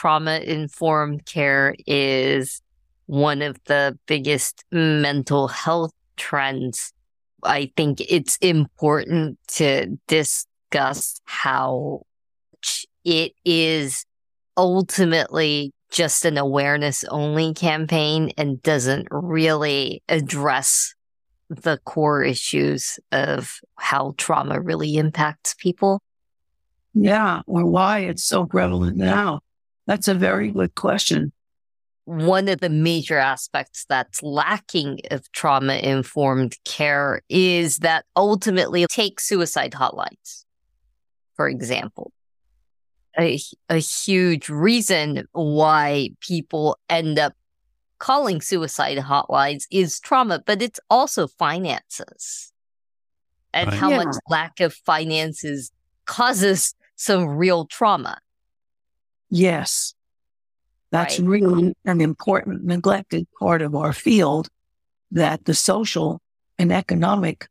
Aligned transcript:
trauma 0.00 0.38
informed 0.38 1.24
care 1.26 1.74
is 1.84 2.62
one 3.06 3.42
of 3.42 3.56
the 3.64 3.98
biggest 4.06 4.64
mental 4.70 5.48
health 5.48 5.90
trends. 6.16 6.92
I 7.42 7.72
think 7.76 8.00
it's 8.08 8.36
important 8.40 9.40
to 9.54 9.98
discuss 10.06 11.20
how 11.24 12.02
it 13.04 13.32
is 13.44 14.04
ultimately 14.56 15.72
just 15.90 16.24
an 16.24 16.38
awareness 16.38 17.02
only 17.04 17.52
campaign 17.52 18.30
and 18.38 18.62
doesn't 18.62 19.08
really 19.10 20.04
address 20.08 20.94
the 21.48 21.78
core 21.84 22.22
issues 22.22 23.00
of 23.10 23.58
how 23.76 24.14
trauma 24.16 24.60
really 24.60 24.96
impacts 24.96 25.54
people? 25.54 26.00
Yeah, 26.94 27.40
or 27.48 27.66
why 27.66 28.00
it's 28.00 28.22
so 28.22 28.44
prevalent 28.44 28.96
now. 28.96 29.40
That's 29.88 30.06
a 30.06 30.14
very 30.14 30.50
good 30.50 30.74
question. 30.74 31.32
One 32.04 32.46
of 32.48 32.60
the 32.60 32.68
major 32.68 33.16
aspects 33.16 33.86
that's 33.88 34.22
lacking 34.22 35.00
of 35.10 35.32
trauma 35.32 35.76
informed 35.76 36.56
care 36.66 37.22
is 37.30 37.78
that 37.78 38.04
ultimately 38.14 38.86
take 38.86 39.18
suicide 39.18 39.72
hotlines, 39.72 40.44
for 41.36 41.48
example. 41.48 42.12
A, 43.18 43.40
a 43.70 43.78
huge 43.78 44.50
reason 44.50 45.26
why 45.32 46.10
people 46.20 46.78
end 46.90 47.18
up 47.18 47.32
calling 47.98 48.42
suicide 48.42 48.98
hotlines 48.98 49.64
is 49.70 49.98
trauma, 50.00 50.42
but 50.44 50.60
it's 50.60 50.78
also 50.90 51.26
finances 51.26 52.52
and 53.54 53.70
right. 53.70 53.78
how 53.78 53.88
yeah. 53.88 53.96
much 53.96 54.16
lack 54.28 54.60
of 54.60 54.74
finances 54.74 55.72
causes 56.04 56.74
some 56.96 57.26
real 57.26 57.64
trauma. 57.66 58.18
Yes. 59.30 59.94
That's 60.90 61.20
right. 61.20 61.28
really 61.28 61.74
an 61.84 62.00
important 62.00 62.64
neglected 62.64 63.26
part 63.38 63.62
of 63.62 63.74
our 63.74 63.92
field 63.92 64.48
that 65.10 65.44
the 65.44 65.54
social 65.54 66.20
and 66.58 66.72
economic 66.72 67.48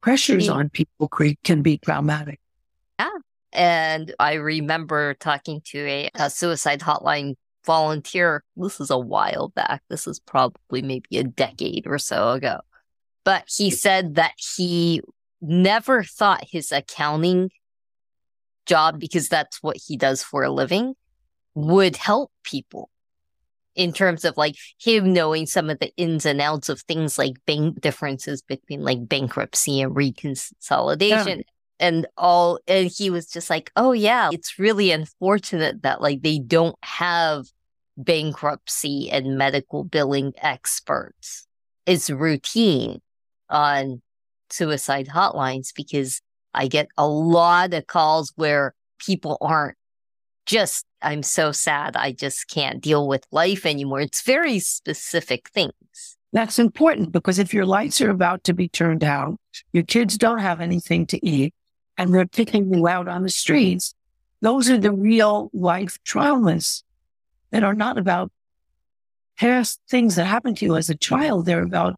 pressures 0.00 0.48
on 0.48 0.70
people 0.70 1.08
can 1.44 1.62
be 1.62 1.78
traumatic. 1.78 2.40
Yeah. 2.98 3.10
And 3.52 4.14
I 4.18 4.34
remember 4.34 5.14
talking 5.14 5.60
to 5.66 5.78
a, 5.78 6.10
a 6.14 6.30
suicide 6.30 6.80
hotline 6.80 7.34
volunteer. 7.66 8.42
This 8.56 8.80
is 8.80 8.90
a 8.90 8.98
while 8.98 9.48
back. 9.48 9.82
This 9.90 10.06
is 10.06 10.18
probably 10.20 10.80
maybe 10.80 11.18
a 11.18 11.24
decade 11.24 11.86
or 11.86 11.98
so 11.98 12.30
ago. 12.30 12.60
But 13.24 13.44
he 13.54 13.70
said 13.70 14.14
that 14.14 14.32
he 14.56 15.02
never 15.42 16.02
thought 16.02 16.44
his 16.50 16.72
accounting 16.72 17.50
job, 18.64 18.98
because 18.98 19.28
that's 19.28 19.62
what 19.62 19.76
he 19.76 19.96
does 19.96 20.22
for 20.22 20.42
a 20.42 20.50
living, 20.50 20.94
would 21.66 21.96
help 21.96 22.30
people 22.44 22.90
in 23.74 23.92
terms 23.92 24.24
of 24.24 24.36
like 24.36 24.56
him 24.80 25.12
knowing 25.12 25.46
some 25.46 25.70
of 25.70 25.78
the 25.78 25.92
ins 25.96 26.26
and 26.26 26.40
outs 26.40 26.68
of 26.68 26.80
things 26.82 27.18
like 27.18 27.34
bank 27.46 27.80
differences 27.80 28.42
between 28.42 28.82
like 28.82 29.08
bankruptcy 29.08 29.80
and 29.80 29.94
reconsolidation. 29.94 31.38
Yeah 31.38 31.42
and 31.80 32.08
all 32.16 32.58
and 32.66 32.90
he 32.90 33.08
was 33.08 33.28
just 33.28 33.48
like 33.48 33.70
oh 33.76 33.92
yeah 33.92 34.30
it's 34.32 34.58
really 34.58 34.90
unfortunate 34.90 35.80
that 35.82 36.00
like 36.00 36.22
they 36.22 36.40
don't 36.40 36.74
have 36.82 37.46
bankruptcy 37.98 39.10
and 39.10 39.36
medical 39.36 39.84
billing 39.84 40.32
experts. 40.38 41.46
It's 41.84 42.08
routine 42.08 43.00
on 43.50 44.00
suicide 44.50 45.08
hotlines 45.08 45.74
because 45.74 46.22
I 46.54 46.68
get 46.68 46.88
a 46.96 47.06
lot 47.06 47.74
of 47.74 47.86
calls 47.86 48.32
where 48.36 48.74
people 48.98 49.36
aren't 49.40 49.76
just, 50.48 50.86
I'm 51.02 51.22
so 51.22 51.52
sad. 51.52 51.94
I 51.94 52.10
just 52.10 52.48
can't 52.48 52.80
deal 52.80 53.06
with 53.06 53.26
life 53.30 53.66
anymore. 53.66 54.00
It's 54.00 54.22
very 54.22 54.58
specific 54.58 55.50
things. 55.50 56.16
That's 56.32 56.58
important 56.58 57.12
because 57.12 57.38
if 57.38 57.54
your 57.54 57.66
lights 57.66 58.00
are 58.00 58.10
about 58.10 58.44
to 58.44 58.54
be 58.54 58.68
turned 58.68 59.04
out, 59.04 59.36
your 59.72 59.84
kids 59.84 60.18
don't 60.18 60.40
have 60.40 60.60
anything 60.60 61.06
to 61.08 61.24
eat, 61.24 61.54
and 61.96 62.12
they're 62.12 62.26
picking 62.26 62.72
you 62.72 62.88
out 62.88 63.08
on 63.08 63.22
the 63.22 63.28
streets, 63.28 63.94
those 64.40 64.70
are 64.70 64.78
the 64.78 64.92
real 64.92 65.50
life 65.52 65.98
traumas 66.04 66.82
that 67.50 67.64
are 67.64 67.74
not 67.74 67.98
about 67.98 68.30
past 69.38 69.80
things 69.88 70.16
that 70.16 70.24
happened 70.24 70.56
to 70.58 70.64
you 70.64 70.76
as 70.76 70.90
a 70.90 70.94
child. 70.96 71.44
They're 71.44 71.62
about 71.62 71.96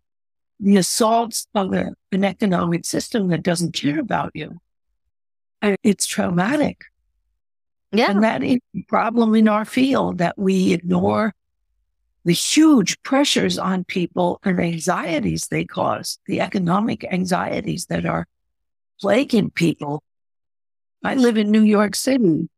the 0.58 0.76
assaults 0.76 1.46
of 1.54 1.72
an 1.72 2.24
economic 2.24 2.84
system 2.84 3.28
that 3.28 3.42
doesn't 3.42 3.74
care 3.74 3.98
about 3.98 4.30
you. 4.34 4.60
And 5.62 5.76
it's 5.82 6.06
traumatic. 6.06 6.84
Yeah. 7.92 8.10
And 8.10 8.22
that 8.22 8.42
is 8.42 8.58
a 8.74 8.82
problem 8.88 9.34
in 9.34 9.48
our 9.48 9.64
field 9.64 10.18
that 10.18 10.38
we 10.38 10.72
ignore 10.72 11.34
the 12.24 12.32
huge 12.32 13.02
pressures 13.02 13.58
on 13.58 13.84
people 13.84 14.40
and 14.44 14.60
anxieties 14.60 15.48
they 15.48 15.64
cause, 15.64 16.18
the 16.26 16.40
economic 16.40 17.04
anxieties 17.10 17.86
that 17.86 18.06
are 18.06 18.26
plaguing 19.00 19.50
people. 19.50 20.02
I 21.02 21.14
live 21.14 21.38
in 21.38 21.50
New 21.50 21.62
York 21.62 21.96
City 21.96 22.48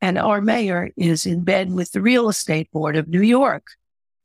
and 0.00 0.18
our 0.18 0.40
mayor 0.40 0.90
is 0.96 1.26
in 1.26 1.42
bed 1.42 1.72
with 1.72 1.92
the 1.92 2.00
real 2.00 2.28
estate 2.28 2.70
board 2.72 2.96
of 2.96 3.08
New 3.08 3.22
York. 3.22 3.66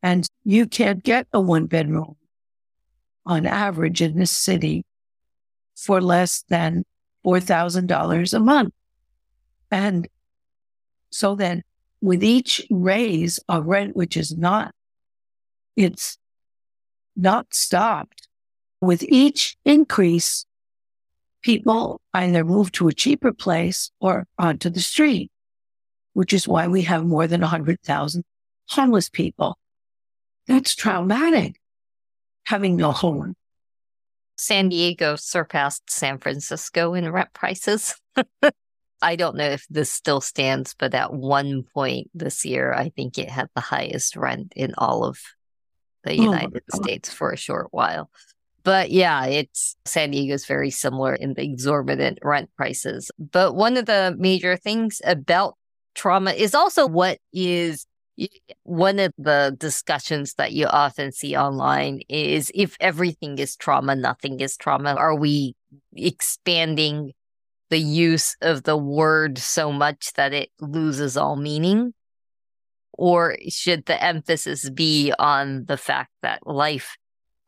And 0.03 0.27
you 0.43 0.67
can't 0.67 1.03
get 1.03 1.27
a 1.33 1.39
one 1.39 1.65
bedroom 1.65 2.15
on 3.25 3.45
average 3.45 4.01
in 4.01 4.17
this 4.17 4.31
city 4.31 4.85
for 5.75 6.01
less 6.01 6.43
than 6.49 6.85
$4,000 7.25 8.33
a 8.33 8.39
month. 8.39 8.73
And 9.71 10.07
so 11.15 11.35
then 11.35 11.63
with 12.01 12.23
each 12.23 12.65
raise 12.69 13.39
of 13.47 13.65
rent, 13.65 13.95
which 13.95 14.17
is 14.17 14.37
not, 14.37 14.73
it's 15.75 16.17
not 17.15 17.53
stopped 17.53 18.27
with 18.81 19.03
each 19.03 19.57
increase, 19.65 20.45
people 21.41 22.01
either 22.13 22.43
move 22.43 22.71
to 22.73 22.87
a 22.87 22.93
cheaper 22.93 23.31
place 23.31 23.91
or 23.99 24.27
onto 24.37 24.69
the 24.69 24.79
street 24.79 25.31
which 26.15 26.31
is 26.31 26.47
why 26.47 26.65
we 26.65 26.83
have 26.83 27.05
more 27.05 27.27
than 27.27 27.41
100,000 27.41 28.23
homeless 28.69 29.09
people. 29.09 29.57
That's 30.47 30.73
traumatic, 30.73 31.59
having 32.45 32.77
no 32.77 32.93
home. 32.93 33.35
San 34.37 34.69
Diego 34.69 35.17
surpassed 35.17 35.89
San 35.89 36.17
Francisco 36.17 36.93
in 36.93 37.11
rent 37.11 37.33
prices. 37.33 37.95
I 39.01 39.15
don't 39.15 39.35
know 39.35 39.49
if 39.49 39.65
this 39.69 39.91
still 39.91 40.21
stands, 40.21 40.75
but 40.77 40.93
at 40.93 41.13
one 41.13 41.63
point 41.73 42.09
this 42.13 42.45
year, 42.45 42.73
I 42.73 42.89
think 42.89 43.17
it 43.17 43.29
had 43.29 43.49
the 43.55 43.61
highest 43.61 44.15
rent 44.15 44.53
in 44.55 44.73
all 44.77 45.03
of 45.03 45.19
the 46.03 46.11
oh 46.11 46.23
United 46.23 46.63
oh 46.73 46.81
States 46.81 47.13
for 47.13 47.31
a 47.31 47.37
short 47.37 47.67
while. 47.71 48.09
But 48.63 48.89
yeah, 48.89 49.25
it's 49.25 49.75
San 49.85 50.11
Diego's 50.11 50.45
very 50.45 50.71
similar 50.71 51.13
in 51.13 51.35
the 51.35 51.43
exorbitant 51.43 52.19
rent 52.23 52.49
prices. 52.57 53.11
But 53.19 53.55
one 53.55 53.77
of 53.77 53.85
the 53.85 54.15
major 54.17 54.57
things 54.57 55.01
about 55.05 55.55
trauma 55.93 56.31
is 56.31 56.55
also 56.55 56.87
what 56.87 57.19
is 57.31 57.85
one 58.63 58.99
of 58.99 59.13
the 59.17 59.55
discussions 59.59 60.35
that 60.35 60.53
you 60.53 60.65
often 60.67 61.11
see 61.11 61.35
online 61.35 61.99
is 62.09 62.51
if 62.55 62.77
everything 62.79 63.37
is 63.37 63.55
trauma, 63.55 63.95
nothing 63.95 64.39
is 64.39 64.57
trauma. 64.57 64.95
Are 64.95 65.15
we 65.15 65.55
expanding 65.95 67.13
the 67.69 67.79
use 67.79 68.35
of 68.41 68.63
the 68.63 68.77
word 68.77 69.37
so 69.37 69.71
much 69.71 70.13
that 70.13 70.33
it 70.33 70.49
loses 70.59 71.17
all 71.17 71.35
meaning? 71.35 71.93
Or 72.93 73.37
should 73.49 73.85
the 73.85 74.01
emphasis 74.01 74.69
be 74.69 75.13
on 75.19 75.65
the 75.65 75.77
fact 75.77 76.11
that 76.21 76.47
life, 76.47 76.95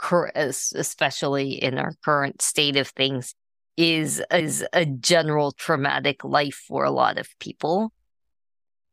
especially 0.04 1.52
in 1.52 1.78
our 1.78 1.94
current 2.04 2.42
state 2.42 2.76
of 2.76 2.90
things, 2.90 3.34
is, 3.78 4.22
is 4.32 4.66
a 4.74 4.86
general 4.86 5.52
traumatic 5.52 6.24
life 6.24 6.62
for 6.68 6.84
a 6.84 6.92
lot 6.92 7.18
of 7.18 7.30
people? 7.40 7.94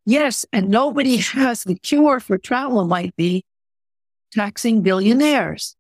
Yes, 0.07 0.45
and 0.53 0.69
nobody 0.69 1.17
has 1.33 1.65
the 1.65 1.75
cure 1.75 2.21
for 2.21 2.39
trauma 2.39 2.85
might 2.85 3.17
be 3.17 3.45
taxing 4.33 4.83
billionaires 4.83 5.77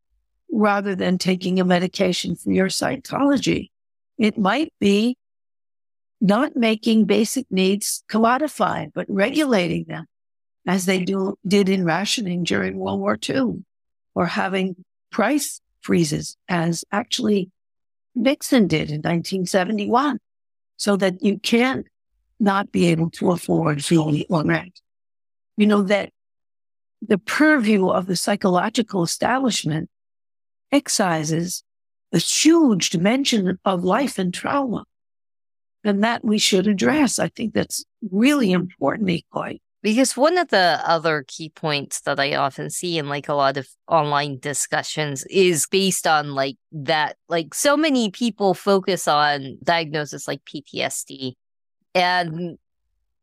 rather 0.51 0.95
than 0.95 1.19
taking 1.19 1.61
a 1.61 1.65
medication 1.65 2.37
for 2.37 2.53
your 2.53 2.71
psychology. 2.71 3.71
It 4.17 4.39
might 4.39 4.73
be 4.81 5.17
not 6.25 6.57
making 6.57 7.05
basic 7.05 7.45
needs 7.51 8.03
commodified, 8.09 8.91
but 8.95 9.05
regulating 9.11 9.85
them 9.85 10.07
as 10.67 10.87
they 10.87 11.05
do, 11.05 11.39
did 11.47 11.69
in 11.69 11.85
rationing 11.85 12.45
during 12.45 12.79
World 12.79 13.01
War 13.01 13.19
II 13.29 13.63
or 14.15 14.25
having 14.25 14.75
price 15.11 15.61
freezes 15.83 16.39
as 16.49 16.83
actually 16.91 17.51
Nixon 18.15 18.67
did 18.67 18.89
in 18.89 19.03
1971 19.03 20.19
so 20.79 20.97
that 20.97 21.23
you 21.23 21.39
can't 21.39 21.87
not 22.41 22.73
be 22.73 22.87
able 22.87 23.11
to 23.11 23.31
afford 23.31 23.85
fuel 23.85 24.19
or 24.31 24.45
rent. 24.45 24.81
You 25.59 25.67
know, 25.67 25.83
that 25.83 26.11
the 27.07 27.19
purview 27.19 27.89
of 27.89 28.07
the 28.07 28.17
psychological 28.17 29.03
establishment 29.03 29.91
excises 30.73 31.65
a 32.15 32.19
huge 32.19 32.89
dimension 32.89 33.59
of 33.63 33.85
life 33.85 34.19
and 34.19 34.33
trauma. 34.33 34.85
And 35.85 36.03
that 36.03 36.25
we 36.25 36.39
should 36.39 36.67
address. 36.67 37.19
I 37.19 37.29
think 37.29 37.55
that's 37.55 37.85
really 38.11 38.53
important, 38.53 39.11
Ikoi. 39.11 39.61
Because 39.83 40.17
one 40.17 40.39
of 40.39 40.49
the 40.49 40.81
other 40.83 41.27
key 41.29 41.51
points 41.51 42.01
that 42.03 42.19
I 42.19 42.37
often 42.37 42.71
see 42.71 42.97
in 42.97 43.11
like 43.11 43.29
a 43.29 43.35
lot 43.35 43.59
of 43.59 43.69
online 43.87 44.39
discussions 44.39 45.25
is 45.29 45.67
based 45.67 46.07
on 46.07 46.35
like 46.35 46.57
that, 46.73 47.17
like 47.29 47.53
so 47.53 47.77
many 47.77 48.11
people 48.11 48.55
focus 48.55 49.07
on 49.07 49.59
diagnosis 49.63 50.27
like 50.27 50.41
PTSD. 50.47 51.35
And 51.95 52.57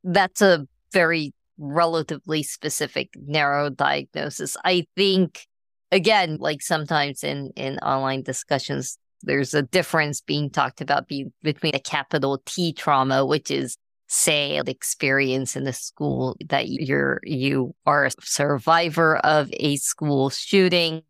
that's 0.04 0.44
a 0.44 0.68
very 0.94 1.34
relatively 1.58 2.44
specific 2.44 3.10
narrow 3.16 3.72
diagnosis. 3.72 4.56
I 4.64 4.86
think 4.96 5.48
again, 5.92 6.38
like 6.40 6.62
sometimes 6.62 7.24
in, 7.24 7.52
in 7.56 7.78
online 7.80 8.22
discussions, 8.22 8.98
there's 9.22 9.54
a 9.54 9.62
difference 9.62 10.22
being 10.22 10.50
talked 10.50 10.82
about 10.82 11.08
be, 11.08 11.28
between 11.42 11.76
a 11.76 11.80
capital 11.80 12.42
T 12.46 12.74
trauma, 12.74 13.26
which 13.26 13.52
is 13.52 13.78
say 14.12 14.58
an 14.58 14.68
experience 14.68 15.56
in 15.56 15.64
the 15.64 15.72
school 15.72 16.36
that 16.50 16.68
you're 16.68 17.22
you 17.24 17.74
are 17.86 18.06
a 18.06 18.12
survivor 18.20 19.16
of 19.20 19.50
a 19.54 19.78
school 19.78 20.30
shooting 20.30 21.02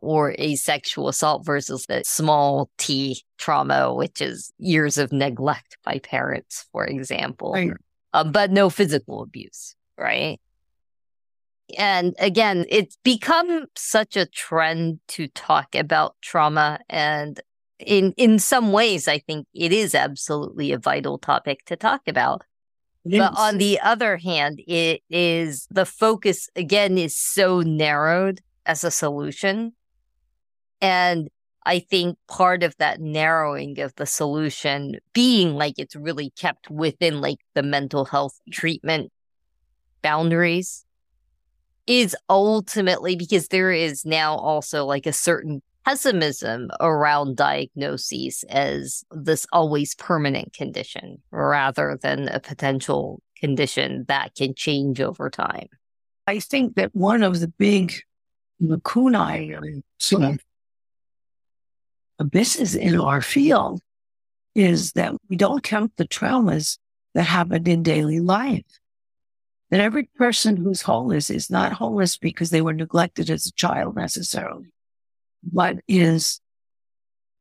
or 0.00 0.34
a 0.38 0.54
sexual 0.54 1.08
assault 1.08 1.44
versus 1.44 1.84
the 1.86 2.02
small 2.06 2.70
t 2.78 3.22
trauma 3.36 3.92
which 3.92 4.22
is 4.22 4.50
years 4.56 4.96
of 4.96 5.12
neglect 5.12 5.76
by 5.84 5.98
parents 5.98 6.64
for 6.72 6.86
example 6.86 7.52
right. 7.52 7.70
um, 8.14 8.32
but 8.32 8.50
no 8.50 8.70
physical 8.70 9.20
abuse 9.22 9.74
right 9.98 10.40
and 11.76 12.14
again 12.18 12.64
it's 12.70 12.96
become 13.04 13.66
such 13.76 14.16
a 14.16 14.24
trend 14.24 15.00
to 15.06 15.28
talk 15.28 15.74
about 15.74 16.16
trauma 16.22 16.78
and 16.88 17.42
in 17.78 18.12
in 18.16 18.38
some 18.38 18.72
ways 18.72 19.06
i 19.06 19.18
think 19.18 19.46
it 19.54 19.72
is 19.72 19.94
absolutely 19.94 20.72
a 20.72 20.78
vital 20.78 21.18
topic 21.18 21.64
to 21.66 21.76
talk 21.76 22.02
about. 22.06 22.42
But 23.04 23.38
on 23.38 23.58
the 23.58 23.80
other 23.80 24.18
hand 24.18 24.60
it 24.66 25.02
is 25.08 25.66
the 25.70 25.86
focus 25.86 26.48
again 26.56 26.98
is 26.98 27.16
so 27.16 27.60
narrowed 27.60 28.40
as 28.66 28.84
a 28.84 28.90
solution. 28.90 29.72
And 30.80 31.28
i 31.64 31.78
think 31.78 32.18
part 32.28 32.62
of 32.62 32.76
that 32.78 33.00
narrowing 33.00 33.80
of 33.80 33.94
the 33.96 34.06
solution 34.06 34.96
being 35.12 35.54
like 35.54 35.74
it's 35.78 35.96
really 35.96 36.30
kept 36.30 36.70
within 36.70 37.20
like 37.20 37.38
the 37.54 37.62
mental 37.62 38.04
health 38.04 38.38
treatment 38.50 39.10
boundaries 40.02 40.84
is 41.86 42.14
ultimately 42.28 43.16
because 43.16 43.48
there 43.48 43.72
is 43.72 44.04
now 44.04 44.36
also 44.36 44.84
like 44.84 45.06
a 45.06 45.12
certain 45.12 45.62
pessimism 45.84 46.68
around 46.80 47.36
diagnoses 47.36 48.44
as 48.48 49.04
this 49.10 49.46
always 49.52 49.94
permanent 49.94 50.52
condition 50.52 51.22
rather 51.30 51.98
than 52.02 52.28
a 52.28 52.40
potential 52.40 53.22
condition 53.38 54.04
that 54.08 54.34
can 54.34 54.54
change 54.54 55.00
over 55.00 55.30
time. 55.30 55.68
I 56.26 56.40
think 56.40 56.76
that 56.76 56.94
one 56.94 57.22
of 57.22 57.40
the 57.40 57.48
big 57.48 57.94
lacunae 58.60 59.82
sort 59.98 60.24
of 60.24 60.40
abysses 62.18 62.74
in 62.74 63.00
our 63.00 63.22
field 63.22 63.80
is 64.54 64.92
that 64.92 65.14
we 65.28 65.36
don't 65.36 65.62
count 65.62 65.92
the 65.96 66.06
traumas 66.06 66.78
that 67.14 67.22
happen 67.22 67.66
in 67.66 67.82
daily 67.82 68.20
life. 68.20 68.64
That 69.70 69.80
every 69.80 70.04
person 70.16 70.56
who's 70.56 70.82
homeless 70.82 71.30
is 71.30 71.50
not 71.50 71.74
homeless 71.74 72.16
because 72.16 72.50
they 72.50 72.62
were 72.62 72.72
neglected 72.72 73.30
as 73.30 73.46
a 73.46 73.52
child 73.52 73.96
necessarily 73.96 74.72
but 75.52 75.78
is 75.88 76.40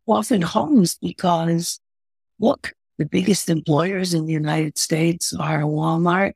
often 0.05 0.41
homes 0.41 0.97
because 1.01 1.79
look, 2.39 2.73
the 2.97 3.05
biggest 3.05 3.49
employers 3.49 4.13
in 4.13 4.25
the 4.25 4.33
United 4.33 4.77
States 4.77 5.33
are 5.33 5.61
Walmart, 5.61 6.33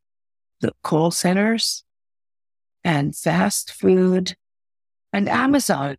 the 0.62 0.72
call 0.84 1.12
centers, 1.12 1.84
and 2.84 3.16
fast 3.16 3.72
food, 3.72 4.36
and 5.14 5.28
Amazon. 5.28 5.98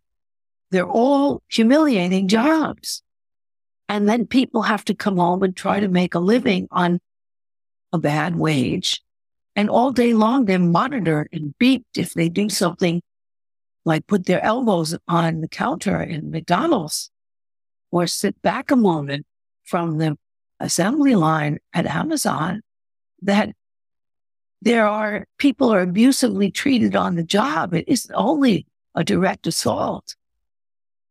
They're 0.71 0.87
all 0.87 1.41
humiliating 1.49 2.27
jobs. 2.27 3.03
And 3.89 4.07
then 4.07 4.25
people 4.25 4.63
have 4.63 4.85
to 4.85 4.95
come 4.95 5.17
home 5.17 5.43
and 5.43 5.55
try 5.55 5.79
to 5.79 5.87
make 5.87 6.15
a 6.15 6.19
living 6.19 6.67
on 6.71 6.99
a 7.91 7.99
bad 7.99 8.35
wage. 8.35 9.01
And 9.55 9.69
all 9.69 9.91
day 9.91 10.13
long, 10.13 10.45
they're 10.45 10.57
monitored 10.57 11.27
and 11.31 11.53
beeped 11.59 11.97
if 11.97 12.13
they 12.13 12.29
do 12.29 12.49
something 12.49 13.01
like 13.85 14.07
put 14.07 14.25
their 14.25 14.43
elbows 14.43 14.95
on 15.07 15.41
the 15.41 15.47
counter 15.47 16.01
in 16.01 16.31
McDonald's 16.31 17.11
or 17.91 18.07
sit 18.07 18.41
back 18.41 18.71
a 18.71 18.75
moment 18.75 19.25
from 19.63 19.97
the 19.97 20.17
assembly 20.59 21.15
line 21.15 21.59
at 21.73 21.85
Amazon 21.85 22.61
that 23.21 23.53
there 24.61 24.87
are 24.87 25.25
people 25.37 25.73
are 25.73 25.81
abusively 25.81 26.49
treated 26.49 26.95
on 26.95 27.15
the 27.15 27.23
job. 27.23 27.73
It 27.73 27.85
isn't 27.87 28.15
only 28.15 28.65
a 28.95 29.03
direct 29.03 29.45
assault 29.47 30.15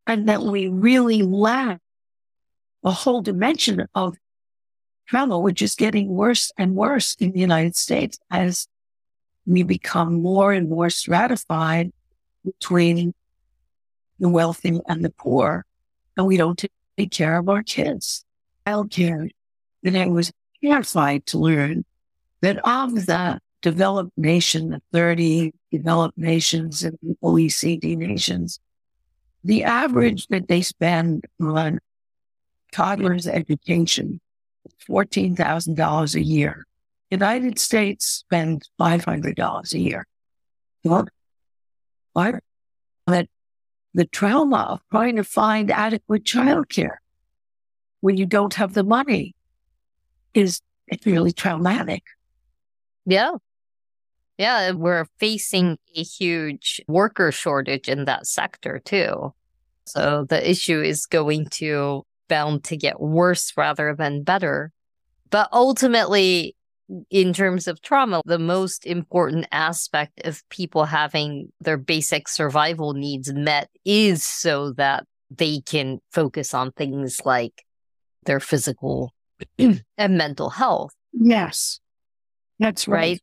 and 0.07 0.29
that 0.29 0.43
we 0.43 0.69
really 0.69 1.23
lack 1.23 1.81
a 2.83 2.91
whole 2.91 3.23
dimension 3.23 3.87
of 3.95 4.17
trauma, 5.07 5.39
which 5.39 5.63
is 5.63 5.75
getting 5.75 6.09
worse 6.09 6.51
and 6.57 6.75
worse 6.75 7.15
in 7.17 7.33
the 7.33 7.41
United 7.41 7.77
States 7.77 8.19
as 8.31 8.67
we 9.47 9.63
become 9.63 10.23
more 10.23 10.53
and 10.53 10.69
more 10.69 10.91
stratified 10.91 11.93
between 12.45 13.15
the 14.19 14.29
wealthy 14.29 14.79
and 14.87 15.05
the 15.05 15.11
poor, 15.11 15.65
and 16.17 16.27
we 16.27 16.37
don't 16.37 16.65
take 16.97 17.11
care 17.11 17.39
of 17.39 17.49
our 17.49 17.63
kids. 17.63 18.25
Child 18.67 18.91
care. 18.91 19.29
And 19.85 19.99
I 19.99 20.07
was 20.07 20.33
terrified 20.63 21.27
to 21.27 21.39
learn 21.39 21.85
that 22.41 22.59
of 22.65 23.07
the 23.07 23.41
developed 23.63 24.13
nation, 24.17 24.71
the 24.71 24.83
30 24.93 25.53
developed 25.71 26.19
nations 26.19 26.83
and 26.83 26.99
OECD 27.23 27.97
nations, 27.97 28.61
the 29.43 29.65
average 29.65 30.27
that 30.29 30.49
they 30.49 30.63
spend 30.63 31.25
on 31.41 31.81
toddlers' 32.73 33.27
education 33.27 34.21
$14,000 34.89 36.15
a 36.15 36.23
year. 36.23 36.67
United 37.11 37.59
States 37.59 38.07
spends 38.07 38.71
$500 38.81 39.73
a 39.73 39.79
year. 39.79 40.07
Well, 40.85 41.07
what? 42.13 42.37
But 43.07 43.29
the 43.95 44.07
trauma 44.07 44.57
of 44.57 44.81
trying 44.91 45.17
to 45.17 45.25
find 45.25 45.71
adequate 45.71 46.25
childcare 46.25 46.97
when 48.01 48.17
you 48.17 48.27
don't 48.27 48.55
have 48.55 48.75
the 48.75 48.85
money 48.85 49.35
is 50.35 50.61
it's 50.87 51.07
really 51.07 51.33
traumatic. 51.33 52.03
Yeah. 53.07 53.33
Yeah, 54.39 54.73
we're 54.73 55.07
facing 55.19 55.79
a 55.95 56.03
huge 56.03 56.81
worker 56.89 57.31
shortage 57.31 57.89
in 57.89 58.07
that 58.07 58.27
sector 58.27 58.81
too. 58.85 59.35
So 59.87 60.27
the 60.29 60.51
issue 60.51 60.81
is 60.81 61.07
going 61.07 61.47
to 61.53 62.05
bound 62.29 62.65
to 62.65 62.77
get 62.77 63.01
worse 63.01 63.53
rather 63.57 63.95
than 63.95 64.23
better. 64.23 64.73
But 65.31 65.49
ultimately, 65.53 66.57
in 67.11 67.33
terms 67.33 67.67
of 67.67 67.81
trauma, 67.83 68.23
the 68.25 68.39
most 68.39 68.87
important 68.87 69.47
aspect 69.53 70.27
of 70.27 70.47
people 70.49 70.85
having 70.85 71.53
their 71.61 71.77
basic 71.77 72.29
survival 72.29 72.95
needs 72.95 73.33
met 73.33 73.69
is 73.85 74.25
so 74.25 74.73
that 74.73 75.05
they 75.31 75.61
can 75.61 75.99
focus 76.13 76.55
on 76.55 76.73
things 76.73 77.21
like 77.25 77.65
their 78.25 78.41
physical 78.41 79.15
and 79.59 79.83
mental 79.99 80.51
health. 80.51 80.93
Yes. 81.13 81.81
That's 82.59 82.87
right. 82.87 82.99
right. 82.99 83.21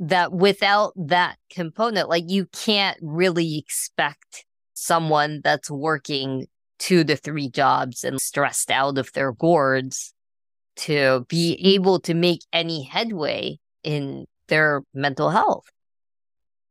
That 0.00 0.32
without 0.32 0.92
that 0.96 1.36
component, 1.50 2.08
like 2.08 2.24
you 2.28 2.46
can't 2.52 2.98
really 3.02 3.58
expect 3.58 4.44
someone 4.74 5.40
that's 5.42 5.70
working 5.70 6.46
two 6.78 7.02
to 7.02 7.16
three 7.16 7.50
jobs 7.50 8.04
and 8.04 8.20
stressed 8.20 8.70
out 8.70 8.98
of 8.98 9.12
their 9.12 9.32
gourds 9.32 10.14
to 10.78 11.26
be 11.28 11.58
able 11.74 12.00
to 12.00 12.14
make 12.14 12.42
any 12.52 12.82
headway 12.82 13.58
in 13.82 14.26
their 14.48 14.82
mental 14.94 15.30
health. 15.30 15.66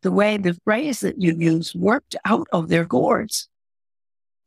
The 0.01 0.11
way 0.11 0.37
the 0.37 0.57
phrase 0.63 1.01
that 1.01 1.21
you 1.21 1.35
use 1.37 1.75
worked 1.75 2.15
out 2.25 2.47
of 2.51 2.69
their 2.69 2.85
gourds. 2.85 3.49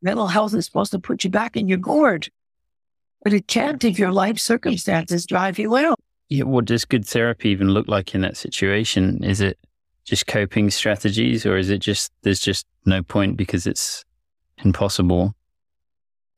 Mental 0.03 0.29
health 0.29 0.55
is 0.55 0.65
supposed 0.65 0.93
to 0.93 0.99
put 0.99 1.25
you 1.25 1.31
back 1.31 1.57
in 1.57 1.69
your 1.69 1.79
gourd, 1.79 2.31
but 3.23 3.33
it 3.33 3.47
can't 3.47 3.85
if 3.85 3.99
your 3.99 4.13
life 4.13 4.39
circumstances 4.39 5.27
drive 5.27 5.59
you 5.59 5.77
out. 5.77 6.01
Yeah, 6.31 6.45
what 6.45 6.65
does 6.65 6.85
good 6.85 7.05
therapy 7.05 7.51
even 7.51 7.71
look 7.71 7.89
like 7.89 8.15
in 8.15 8.23
that 8.23 8.37
situation? 8.37 9.23
Is 9.23 9.41
it 9.41 9.59
just 10.05 10.27
coping 10.27 10.71
strategies 10.71 11.45
or 11.45 11.59
is 11.59 11.69
it 11.69 11.79
just 11.79 12.13
there's 12.23 12.41
just 12.41 12.67
no 12.87 13.03
point 13.03 13.37
because 13.37 13.67
it's 13.67 14.05
impossible? 14.65 15.35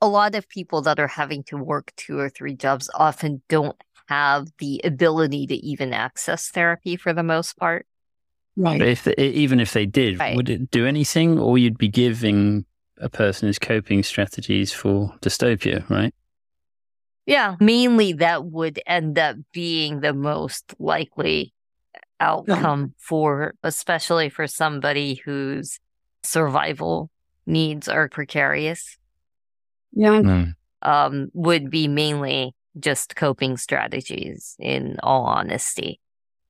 A 0.03 0.09
lot 0.09 0.35
of 0.35 0.49
people 0.49 0.83
that 0.83 0.99
are 0.99 1.07
having 1.07 1.45
to 1.45 1.57
work 1.57 1.93
two 1.97 2.19
or 2.19 2.29
three 2.29 2.57
jobs 2.57 2.91
often 2.93 3.41
don't 3.49 3.77
have 4.09 4.49
the 4.59 4.81
ability 4.83 5.47
to 5.47 5.55
even 5.55 5.95
access 5.95 6.49
therapy 6.49 6.97
for 6.97 7.13
the 7.13 7.23
most 7.23 7.57
part. 7.57 7.87
Right. 8.57 8.81
But 8.81 8.89
if 8.89 9.09
even 9.17 9.61
if 9.61 9.73
they 9.73 9.87
did, 9.87 10.19
right. 10.19 10.37
would 10.37 10.51
it 10.51 10.71
do 10.71 10.87
anything, 10.87 11.39
or 11.39 11.57
you'd 11.57 11.79
be 11.79 11.89
giving 11.89 12.67
a 13.01 13.09
person 13.09 13.47
his 13.47 13.61
coping 13.61 14.03
strategies 14.03 14.73
for 14.73 15.15
dystopia, 15.23 15.89
right? 15.89 16.13
Yeah, 17.25 17.55
mainly 17.61 18.13
that 18.15 18.45
would 18.45 18.81
end 18.85 19.19
up 19.19 19.37
being 19.53 20.01
the 20.01 20.13
most 20.13 20.75
likely 20.81 21.55
outcome 22.19 22.95
for, 22.99 23.55
especially 23.63 24.29
for 24.29 24.49
somebody 24.49 25.15
whose 25.25 25.79
survival 26.25 27.09
needs 27.47 27.89
are 27.89 28.09
precarious. 28.09 28.99
Yeah. 29.93 30.21
Mm. 30.21 30.55
Um, 30.83 31.29
would 31.33 31.71
be 31.71 31.87
mainly 31.87 32.55
just 32.81 33.15
coping 33.15 33.57
strategies 33.57 34.57
in 34.59 34.97
all 35.03 35.25
honesty. 35.25 36.01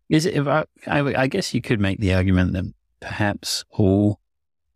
Is 0.08 0.26
it, 0.26 0.34
if 0.34 0.46
I, 0.46 0.64
I, 0.87 1.22
I 1.22 1.26
guess 1.26 1.52
you 1.52 1.61
could 1.61 1.80
make 1.80 2.00
the 2.00 2.14
argument 2.14 2.52
that 2.52 2.72
perhaps 3.00 3.64
all 3.70 4.20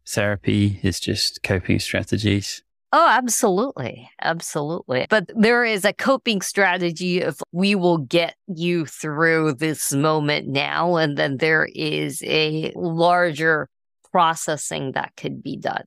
therapy 0.06 0.80
is 0.82 1.00
just 1.00 1.42
coping 1.42 1.78
strategies. 1.78 2.62
Oh, 2.92 3.08
absolutely. 3.08 4.08
Absolutely. 4.22 5.06
But 5.10 5.30
there 5.34 5.64
is 5.64 5.84
a 5.84 5.92
coping 5.92 6.40
strategy 6.40 7.20
of 7.20 7.40
we 7.52 7.74
will 7.74 7.98
get 7.98 8.36
you 8.46 8.86
through 8.86 9.54
this 9.54 9.92
moment 9.92 10.48
now. 10.48 10.96
And 10.96 11.16
then 11.16 11.38
there 11.38 11.68
is 11.74 12.22
a 12.24 12.72
larger 12.76 13.68
processing 14.12 14.92
that 14.92 15.12
could 15.16 15.42
be 15.42 15.56
done 15.56 15.84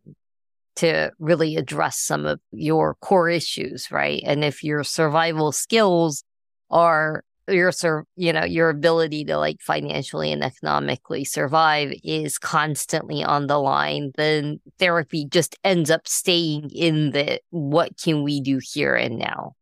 to 0.80 1.12
really 1.20 1.58
address 1.58 2.00
some 2.00 2.26
of 2.26 2.40
your 2.52 2.96
core 2.96 3.30
issues, 3.30 3.92
right? 3.92 4.22
And 4.26 4.46
if 4.46 4.64
your 4.64 4.84
survival 4.84 5.52
skills 5.52 6.24
are 6.70 7.24
your 7.50 7.72
you 8.16 8.32
know 8.32 8.44
your 8.46 8.70
ability 8.70 9.26
to 9.26 9.38
like 9.38 9.60
financially 9.60 10.32
and 10.32 10.44
economically 10.44 11.26
survive 11.26 11.92
is 12.04 12.38
constantly 12.38 13.24
on 13.24 13.48
the 13.48 13.58
line 13.58 14.12
then 14.18 14.60
therapy 14.78 15.26
just 15.26 15.58
ends 15.64 15.90
up 15.90 16.08
staying 16.08 16.70
in 16.70 17.10
the 17.10 17.40
what 17.50 17.98
can 17.98 18.22
we 18.22 18.40
do 18.40 18.60
here 18.62 18.94
and 18.94 19.18
now 19.18 19.56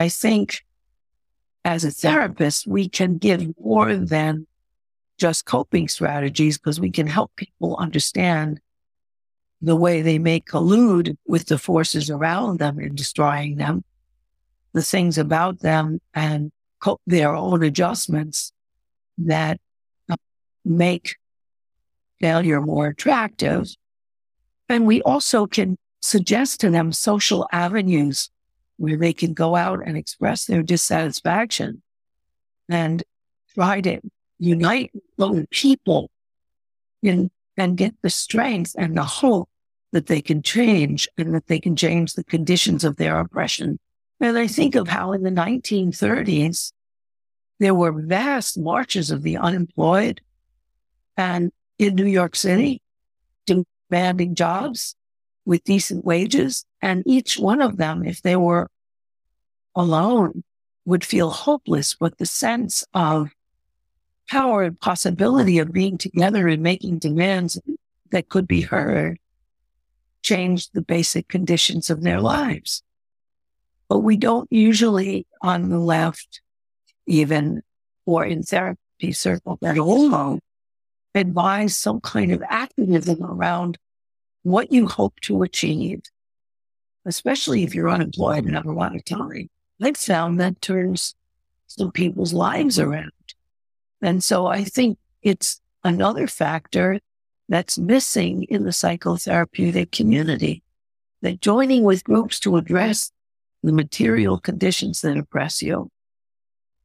i 0.00 0.08
think 0.08 0.64
as 1.62 1.84
a 1.84 1.90
therapist 1.90 2.66
we 2.66 2.88
can 2.88 3.18
give 3.18 3.46
more 3.60 3.94
than 3.94 4.46
just 5.18 5.44
coping 5.44 5.88
strategies 5.88 6.56
because 6.56 6.80
we 6.80 6.90
can 6.90 7.06
help 7.06 7.30
people 7.36 7.76
understand 7.76 8.60
the 9.64 9.76
way 9.76 10.02
they 10.02 10.18
may 10.18 10.40
collude 10.40 11.16
with 11.26 11.46
the 11.46 11.58
forces 11.58 12.10
around 12.10 12.58
them 12.58 12.78
in 12.78 12.94
destroying 12.94 13.56
them 13.56 13.84
the 14.74 14.82
things 14.82 15.16
about 15.16 15.60
them 15.60 16.00
and 16.12 16.52
co- 16.80 17.00
their 17.06 17.34
own 17.34 17.62
adjustments 17.62 18.52
that 19.16 19.58
uh, 20.10 20.16
make 20.64 21.16
failure 22.20 22.60
more 22.60 22.88
attractive. 22.88 23.68
And 24.68 24.84
we 24.84 25.00
also 25.02 25.46
can 25.46 25.78
suggest 26.02 26.60
to 26.60 26.70
them 26.70 26.92
social 26.92 27.48
avenues 27.52 28.30
where 28.76 28.96
they 28.96 29.12
can 29.12 29.32
go 29.32 29.54
out 29.54 29.80
and 29.86 29.96
express 29.96 30.44
their 30.44 30.62
dissatisfaction 30.62 31.80
and 32.68 33.04
try 33.54 33.80
to 33.80 34.00
unite 34.40 34.90
people 35.50 36.10
in, 37.02 37.30
and 37.56 37.76
get 37.76 37.94
the 38.02 38.10
strength 38.10 38.74
and 38.76 38.96
the 38.96 39.04
hope 39.04 39.48
that 39.94 40.08
they 40.08 40.20
can 40.20 40.42
change 40.42 41.08
and 41.16 41.32
that 41.32 41.46
they 41.46 41.60
can 41.60 41.76
change 41.76 42.14
the 42.14 42.24
conditions 42.24 42.82
of 42.82 42.96
their 42.96 43.16
oppression. 43.20 43.78
And 44.18 44.36
I 44.36 44.48
think 44.48 44.74
of 44.74 44.88
how 44.88 45.12
in 45.12 45.22
the 45.22 45.30
1930s, 45.30 46.72
there 47.60 47.76
were 47.76 47.92
vast 47.92 48.58
marches 48.58 49.12
of 49.12 49.22
the 49.22 49.36
unemployed. 49.36 50.20
And 51.16 51.52
in 51.78 51.94
New 51.94 52.06
York 52.06 52.34
City 52.34 52.82
demanding 53.46 54.34
jobs 54.34 54.96
with 55.44 55.62
decent 55.62 56.04
wages. 56.04 56.64
And 56.82 57.04
each 57.06 57.38
one 57.38 57.62
of 57.62 57.76
them, 57.76 58.04
if 58.04 58.20
they 58.20 58.34
were 58.34 58.68
alone, 59.76 60.42
would 60.84 61.04
feel 61.04 61.30
hopeless, 61.30 61.94
but 61.94 62.18
the 62.18 62.26
sense 62.26 62.84
of 62.94 63.30
power 64.28 64.64
and 64.64 64.80
possibility 64.80 65.60
of 65.60 65.72
being 65.72 65.98
together 65.98 66.48
and 66.48 66.64
making 66.64 66.98
demands 66.98 67.60
that 68.10 68.28
could 68.28 68.48
be 68.48 68.62
heard 68.62 69.20
changed 70.24 70.70
the 70.72 70.82
basic 70.82 71.28
conditions 71.28 71.90
of 71.90 72.02
their 72.02 72.20
lives. 72.20 72.82
But 73.88 74.00
we 74.00 74.16
don't 74.16 74.50
usually 74.50 75.26
on 75.42 75.68
the 75.68 75.78
left, 75.78 76.40
even 77.06 77.62
or 78.06 78.24
in 78.24 78.42
therapy 78.42 79.12
circles 79.12 79.58
at 79.62 79.78
all, 79.78 80.40
advise 81.14 81.76
some 81.76 82.00
kind 82.00 82.32
of 82.32 82.42
activism 82.48 83.22
around 83.22 83.78
what 84.42 84.72
you 84.72 84.88
hope 84.88 85.20
to 85.20 85.42
achieve, 85.42 86.02
especially 87.04 87.62
if 87.62 87.74
you're 87.74 87.90
unemployed 87.90 88.44
and 88.44 88.54
have 88.54 88.66
a 88.66 88.72
lot 88.72 88.96
of 88.96 89.04
time. 89.04 89.48
I've 89.80 89.96
found 89.96 90.40
that 90.40 90.62
turns 90.62 91.14
some 91.66 91.92
people's 91.92 92.32
lives 92.32 92.78
around. 92.78 93.12
And 94.00 94.24
so 94.24 94.46
I 94.46 94.64
think 94.64 94.98
it's 95.22 95.60
another 95.82 96.26
factor 96.26 97.00
that's 97.48 97.78
missing 97.78 98.44
in 98.44 98.64
the 98.64 98.70
psychotherapeutic 98.70 99.92
community 99.92 100.62
that 101.22 101.40
joining 101.40 101.82
with 101.82 102.04
groups 102.04 102.38
to 102.40 102.56
address 102.56 103.10
the 103.62 103.72
material 103.72 104.38
conditions 104.38 105.00
that 105.00 105.16
oppress 105.16 105.62
you 105.62 105.90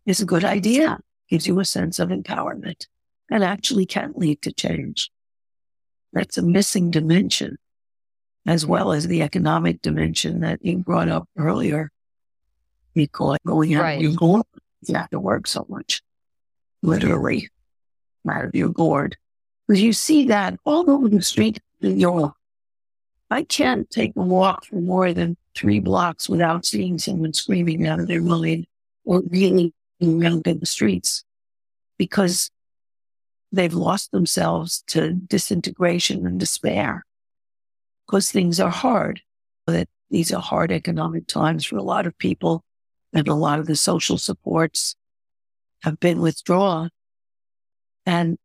is 0.05 0.21
a 0.21 0.25
good 0.25 0.45
idea. 0.45 0.99
Gives 1.29 1.45
you 1.45 1.59
a 1.59 1.65
sense 1.65 1.99
of 1.99 2.09
empowerment 2.09 2.87
and 3.29 3.43
actually 3.43 3.85
can 3.85 4.13
lead 4.15 4.41
to 4.41 4.51
change. 4.51 5.11
That's 6.11 6.37
a 6.37 6.41
missing 6.41 6.89
dimension, 6.89 7.57
as 8.47 8.65
well 8.65 8.91
as 8.91 9.07
the 9.07 9.21
economic 9.21 9.81
dimension 9.81 10.39
that 10.39 10.65
you 10.65 10.77
brought 10.79 11.09
up 11.09 11.29
earlier. 11.37 11.91
It 12.95 13.11
going 13.11 13.75
out 13.75 13.81
right. 13.81 13.97
of 13.97 14.01
your 14.01 14.13
gourd. 14.13 14.43
You 14.87 14.95
have 14.95 15.09
to 15.11 15.19
work 15.19 15.45
so 15.45 15.65
much, 15.69 16.01
literally, 16.81 17.49
out 18.27 18.45
of 18.45 18.55
your 18.55 18.69
gourd. 18.69 19.17
Because 19.69 19.83
you 19.83 19.93
see 19.93 20.25
that 20.25 20.57
all 20.65 20.89
over 20.89 21.07
the 21.07 21.21
street 21.21 21.61
in 21.79 21.99
Europe. 21.99 22.33
I 23.29 23.43
can't 23.43 23.87
take 23.91 24.13
a 24.15 24.21
walk 24.21 24.65
for 24.65 24.77
more 24.77 25.13
than 25.13 25.37
three 25.55 25.79
blocks 25.79 26.27
without 26.27 26.65
seeing 26.65 26.97
someone 26.97 27.33
screaming 27.33 27.85
out 27.85 27.99
of 27.99 28.07
their 28.07 28.23
mind 28.23 28.65
or 29.05 29.21
reeling 29.29 29.71
around 30.01 30.47
in 30.47 30.59
the 30.59 30.65
streets 30.65 31.23
because 31.99 32.49
they've 33.51 33.75
lost 33.75 34.11
themselves 34.11 34.83
to 34.87 35.13
disintegration 35.13 36.25
and 36.25 36.39
despair 36.39 37.05
because 38.07 38.31
things 38.31 38.59
are 38.59 38.71
hard. 38.71 39.21
That 39.67 39.87
these 40.09 40.33
are 40.33 40.41
hard 40.41 40.71
economic 40.71 41.27
times 41.27 41.63
for 41.63 41.77
a 41.77 41.83
lot 41.83 42.07
of 42.07 42.17
people 42.17 42.63
and 43.13 43.27
a 43.27 43.35
lot 43.35 43.59
of 43.59 43.67
the 43.67 43.75
social 43.75 44.17
supports 44.17 44.95
have 45.83 45.99
been 45.99 46.21
withdrawn. 46.21 46.89
And 48.07 48.39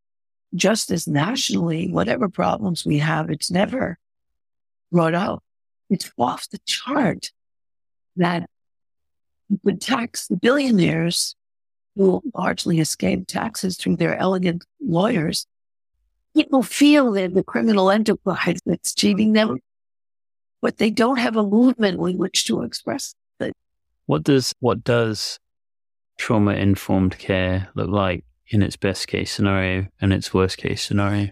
just 0.55 0.91
as 0.91 1.07
nationally, 1.07 1.91
whatever 1.91 2.29
problems 2.29 2.85
we 2.85 2.99
have, 2.99 3.31
it's 3.31 3.51
never 3.51 3.99
brought 4.91 5.15
up 5.15 5.43
it's 5.91 6.11
off 6.19 6.49
the 6.51 6.59
chart 6.67 7.31
that 8.17 8.49
would 9.63 9.81
tax 9.81 10.27
the 10.27 10.37
billionaires 10.37 11.37
who 11.97 12.23
largely 12.35 12.81
escape 12.81 13.27
taxes 13.27 13.77
through 13.77 13.97
their 13.97 14.17
elegant 14.17 14.65
lawyers. 14.81 15.47
People 16.35 16.63
feel 16.63 17.13
that 17.13 17.35
the 17.35 17.45
criminal 17.45 17.91
enterprise 17.91 18.59
that's 18.67 18.95
cheating 18.95 19.33
them, 19.33 19.59
but 20.61 20.79
they 20.79 20.91
don't 20.91 21.19
have 21.19 21.37
a 21.37 21.45
movement 21.45 21.99
with 21.99 22.17
which 22.17 22.47
to 22.47 22.63
express 22.63 23.15
it. 23.39 23.53
What 24.07 24.25
does 24.25 24.53
what 24.59 24.83
does 24.83 25.39
trauma 26.19 26.55
informed 26.55 27.19
care 27.19 27.69
look 27.75 27.89
like 27.89 28.25
in 28.49 28.63
its 28.63 28.77
best 28.77 29.09
case 29.09 29.33
scenario 29.33 29.87
and 30.01 30.13
its 30.13 30.33
worst 30.35 30.59
case 30.59 30.83
scenario? 30.83 31.31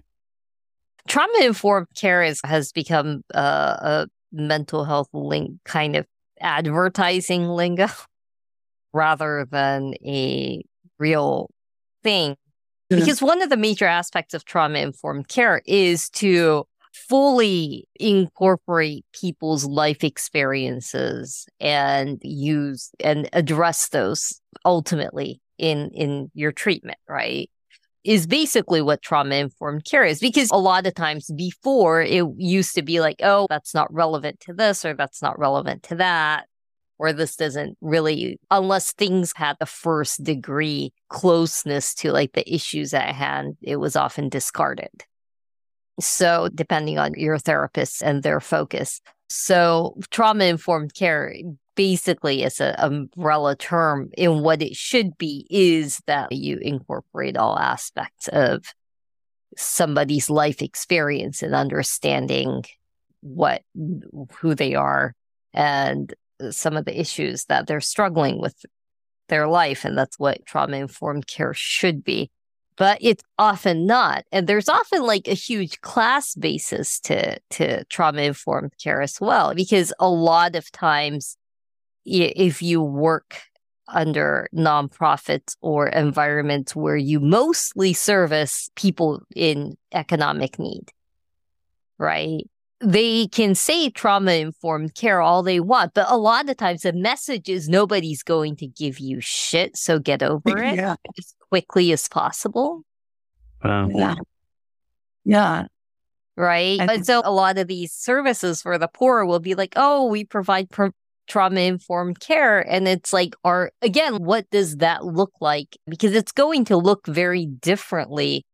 Trauma 1.09 1.41
informed 1.43 1.89
care 1.97 2.23
is, 2.23 2.41
has 2.45 2.73
become 2.73 3.23
uh, 3.35 3.77
a 3.81 4.07
mental 4.33 4.85
health 4.85 5.09
link 5.13 5.59
kind 5.65 5.97
of 5.97 6.07
advertising 6.41 7.49
lingo 7.49 7.89
rather 8.93 9.47
than 9.51 9.95
a 10.05 10.63
real 10.99 11.51
thing. 12.03 12.37
Because 12.89 13.23
one 13.23 13.41
of 13.41 13.49
the 13.49 13.57
major 13.57 13.87
aspects 13.87 14.35
of 14.35 14.45
trauma 14.45 14.79
informed 14.79 15.29
care 15.29 15.63
is 15.65 16.11
to 16.11 16.67
fully 16.93 17.89
incorporate 17.99 19.07
people's 19.13 19.65
life 19.65 20.05
experiences 20.05 21.47
and 21.59 22.19
use 22.23 22.91
and 23.03 23.31
address 23.33 23.89
those 23.89 24.41
ultimately 24.67 25.41
in 25.63 25.91
in 25.95 26.31
your 26.35 26.53
treatment, 26.53 26.99
right? 27.09 27.49
is 28.05 28.27
basically 28.27 28.83
what 28.83 29.03
trauma 29.03 29.37
informed 29.37 29.85
care 29.85 30.05
is 30.05 30.19
because 30.19 30.51
a 30.51 30.59
lot 30.59 30.87
of 30.87 30.95
times 30.95 31.31
before 31.37 32.03
it 32.03 32.25
used 32.37 32.75
to 32.75 32.83
be 32.83 33.01
like, 33.01 33.17
oh, 33.23 33.47
that's 33.49 33.75
not 33.75 33.93
relevant 33.93 34.41
to 34.41 34.53
this 34.53 34.85
or 34.85 34.95
that's 34.95 35.23
not 35.23 35.39
relevant 35.39 35.83
to 35.85 35.95
that. 35.95 36.47
Or 36.99 37.13
this 37.13 37.37
doesn't 37.37 37.79
really, 37.81 38.39
unless 38.51 38.93
things 38.93 39.33
had 39.35 39.57
the 39.59 39.67
first 39.67 40.23
degree 40.23 40.93
closeness 41.09 41.95
to 41.97 42.13
like 42.13 42.33
the 42.33 42.53
issues 42.53 42.93
at 42.95 43.15
hand, 43.15 43.57
it 43.63 43.77
was 43.77 43.97
often 43.97 44.29
discarded. 44.29 44.91
So, 46.01 46.49
depending 46.55 46.99
on 46.99 47.15
your 47.15 47.39
therapist 47.39 48.03
and 48.03 48.23
their 48.23 48.41
focus. 48.41 49.01
So, 49.29 49.97
trauma 50.11 50.45
informed 50.45 50.95
care 50.95 51.35
basically 51.75 52.45
as 52.45 52.61
an 52.61 52.75
umbrella 52.79 53.57
term 53.57 54.11
in 54.17 54.43
what 54.43 54.63
it 54.63 54.77
should 54.77 55.17
be 55.19 55.47
is 55.51 56.01
that 56.07 56.33
you 56.33 56.59
incorporate 56.61 57.37
all 57.37 57.59
aspects 57.59 58.29
of 58.29 58.65
somebody's 59.57 60.31
life 60.31 60.63
experience 60.63 61.43
and 61.43 61.55
understanding 61.55 62.65
what 63.21 63.63
who 64.39 64.55
they 64.55 64.75
are 64.75 65.15
and 65.55 66.15
some 66.51 66.77
of 66.77 66.85
the 66.85 66.99
issues 66.99 67.45
that 67.47 67.67
they're 67.67 67.81
struggling 67.81 68.41
with 68.41 68.57
their 69.29 69.47
life 69.47 69.85
and 69.85 69.97
that's 69.97 70.19
what 70.19 70.45
trauma 70.45 70.77
informed 70.77 71.27
care 71.27 71.55
should 71.55 72.03
be. 72.03 72.31
But 72.77 72.99
it's 73.01 73.23
often 73.39 73.87
not 73.87 74.25
and 74.33 74.47
there's 74.47 74.69
often 74.69 75.03
like 75.03 75.29
a 75.29 75.35
huge 75.35 75.81
class 75.83 76.35
basis 76.35 76.99
to 77.01 77.39
to 77.51 77.85
trauma 77.85 78.23
informed 78.23 78.73
care 78.83 79.03
as 79.03 79.21
well 79.21 79.55
because 79.55 79.93
a 80.01 80.09
lot 80.09 80.57
of 80.57 80.71
times 80.73 81.37
if 82.05 82.63
you 82.63 82.83
work 82.83 83.37
under 83.89 84.49
nonprofits 84.55 85.57
or 85.61 85.89
environments 85.89 86.75
where 86.75 86.97
you 86.97 87.21
mostly 87.21 87.93
service 87.93 88.71
people 88.77 89.23
in 89.37 89.77
economic 89.93 90.59
need, 90.59 90.91
right? 91.99 92.45
They 92.81 93.29
can 93.29 93.55
say 93.55 93.91
trauma 93.91 94.33
informed 94.33 94.95
care 94.95 95.21
all 95.21 95.43
they 95.43 95.61
want, 95.61 95.95
but 95.95 96.07
a 96.09 96.17
lot 96.17 96.49
of 96.49 96.57
times 96.57 96.83
the 96.83 96.93
message 96.93 97.49
is 97.49 97.69
nobody's 97.69 98.23
going 98.23 98.57
to 98.57 98.67
give 98.67 98.99
you 98.99 99.21
shit. 99.21 99.77
So 99.77 99.99
get 99.99 100.23
over 100.23 100.59
it 100.63 100.77
Yeah. 100.77 100.97
as 101.19 101.35
quickly 101.51 101.93
as 101.93 102.09
possible. 102.09 102.83
Wow. 103.63 103.89
Yeah. 103.95 104.15
Yeah. 105.25 105.67
Right. 106.37 106.81
And- 106.81 106.91
And 106.91 107.07
so 107.07 107.23
a 107.25 107.31
lot 107.31 107.59
of 107.59 107.69
these 107.69 107.93
services 107.93 108.63
for 108.63 108.79
the 108.79 108.89
poor 108.89 109.25
will 109.25 109.39
be 109.39 109.55
like, 109.55 109.75
oh, 109.77 110.07
we 110.07 110.25
provide 110.25 110.71
pro- 110.71 110.91
trauma 111.33 111.61
informed 111.61 112.21
care. 112.21 112.61
And 112.61 112.87
it's 112.87 113.11
like, 113.11 113.35
are 113.43 113.73
again, 113.81 114.23
what 114.23 114.51
does 114.51 114.77
that 114.77 115.07
look 115.07 115.33
like? 115.41 115.79
Because 115.89 116.13
it's 116.13 116.33
going 116.33 116.67
to 116.67 116.77
look 116.77 117.07
very 117.07 117.47
differently 117.47 118.45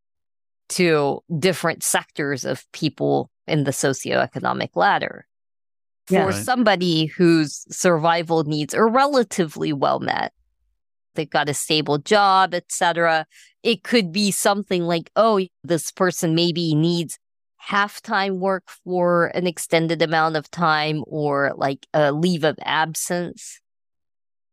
to 0.70 1.20
different 1.38 1.82
sectors 1.82 2.44
of 2.44 2.64
people 2.72 3.30
in 3.48 3.64
the 3.64 3.72
socioeconomic 3.72 4.70
ladder. 4.76 5.26
For 6.06 6.14
Yeah. 6.14 6.24
Right. 6.26 6.34
somebody 6.34 7.06
whose 7.06 7.64
survival 7.74 8.44
needs 8.44 8.74
are 8.74 8.88
relatively 8.88 9.72
well 9.72 9.98
met, 9.98 10.32
they've 11.16 11.28
got 11.28 11.48
a 11.48 11.54
stable 11.54 11.98
job, 11.98 12.54
etc. 12.54 13.26
It 13.64 13.82
could 13.82 14.12
be 14.12 14.30
something 14.30 14.84
like, 14.84 15.10
oh, 15.16 15.40
this 15.64 15.90
person 15.90 16.36
maybe 16.36 16.76
needs 16.76 17.18
half 17.58 18.00
time 18.00 18.40
work 18.40 18.70
for 18.84 19.26
an 19.28 19.46
extended 19.46 20.00
amount 20.02 20.36
of 20.36 20.50
time 20.50 21.04
or 21.06 21.52
like 21.56 21.86
a 21.92 22.12
leave 22.12 22.44
of 22.44 22.56
absence. 22.62 23.60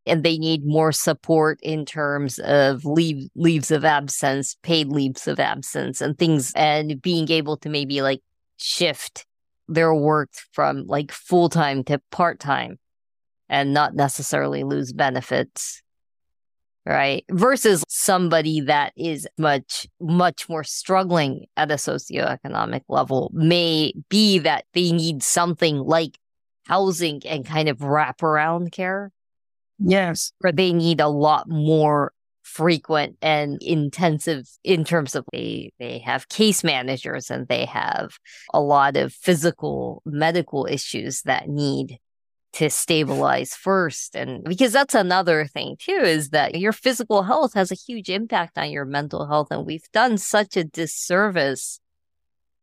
And 0.08 0.24
they 0.24 0.38
need 0.38 0.66
more 0.66 0.92
support 0.92 1.60
in 1.64 1.86
terms 1.86 2.38
of 2.40 2.86
leave 2.86 3.30
leaves 3.36 3.72
of 3.72 3.84
absence, 3.84 4.56
paid 4.62 4.90
leaves 4.90 5.28
of 5.28 5.40
absence 5.40 6.00
and 6.00 6.18
things 6.18 6.54
and 6.56 7.02
being 7.02 7.32
able 7.32 7.58
to 7.58 7.70
maybe 7.70 8.02
like 8.04 8.22
shift 8.58 9.26
their 9.68 9.94
work 9.96 10.30
from 10.52 10.86
like 10.86 11.12
full 11.12 11.50
time 11.50 11.84
to 11.86 12.00
part 12.12 12.40
time 12.40 12.78
and 13.50 13.74
not 13.74 13.96
necessarily 13.96 14.64
lose 14.64 14.94
benefits 14.94 15.82
right? 16.86 17.26
Versus 17.32 17.84
somebody 17.88 18.62
that 18.62 18.94
is 18.96 19.28
much, 19.38 19.88
much 20.00 20.48
more 20.48 20.64
struggling 20.64 21.46
at 21.58 21.72
a 21.72 21.76
socioeconomic 21.76 22.82
level 22.88 23.32
may 23.34 23.94
be 24.10 24.40
that 24.40 24.66
they 24.74 24.92
need 24.92 25.24
something 25.24 25.78
like 25.78 26.18
housing 26.68 27.22
and 27.26 27.46
kind 27.46 27.70
of 27.70 27.78
wraparound 27.80 28.72
care, 28.72 29.12
Yes. 29.80 30.32
or 30.44 30.52
they 30.52 30.74
need 30.74 31.02
a 31.02 31.08
lot 31.08 31.50
more 31.50 32.12
frequent 32.44 33.18
and 33.24 33.58
intensive 33.64 34.48
in 34.64 34.84
terms 34.84 35.16
of 35.16 35.26
they 35.34 35.72
they 35.80 35.98
have 35.98 36.30
case 36.30 36.64
managers 36.64 37.32
and 37.32 37.48
they 37.48 37.66
have 37.66 38.18
a 38.54 38.62
lot 38.62 38.96
of 38.96 39.12
physical 39.12 40.04
medical 40.06 40.68
issues 40.68 41.24
that 41.24 41.50
need 41.50 41.98
to 42.56 42.70
stabilize 42.70 43.54
first 43.54 44.16
and 44.16 44.42
because 44.46 44.72
that's 44.72 44.96
another 44.96 45.46
thing 45.46 45.76
too 45.78 45.92
is 45.92 46.30
that 46.30 46.58
your 46.58 46.72
physical 46.72 47.24
health 47.24 47.54
has 47.54 47.70
a 47.70 47.76
huge 47.76 48.10
impact 48.10 48.58
on 48.58 48.72
your 48.72 48.86
mental 48.86 49.28
health 49.28 49.50
and 49.52 49.66
we've 49.66 49.92
done 49.92 50.18
such 50.18 50.56
a 50.56 50.64
disservice 50.64 51.82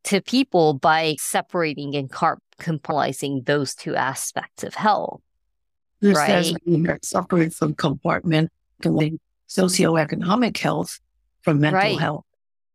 to 0.05 0.23
people 0.23 0.73
by 0.73 1.15
separating 1.19 1.95
and 1.95 2.11
compartmentalizing 2.11 3.45
those 3.45 3.75
two 3.75 3.95
aspects 3.95 4.65
of 4.65 4.75
health 4.75 5.21
This 6.01 6.17
Right. 6.17 6.57
suffering 7.05 7.51
from 7.51 7.75
compartmentalizing 7.75 9.19
socioeconomic 9.47 10.57
health 10.57 11.01
from 11.43 11.61
mental 11.61 11.79
Right. 11.79 12.01
health. 12.01 12.25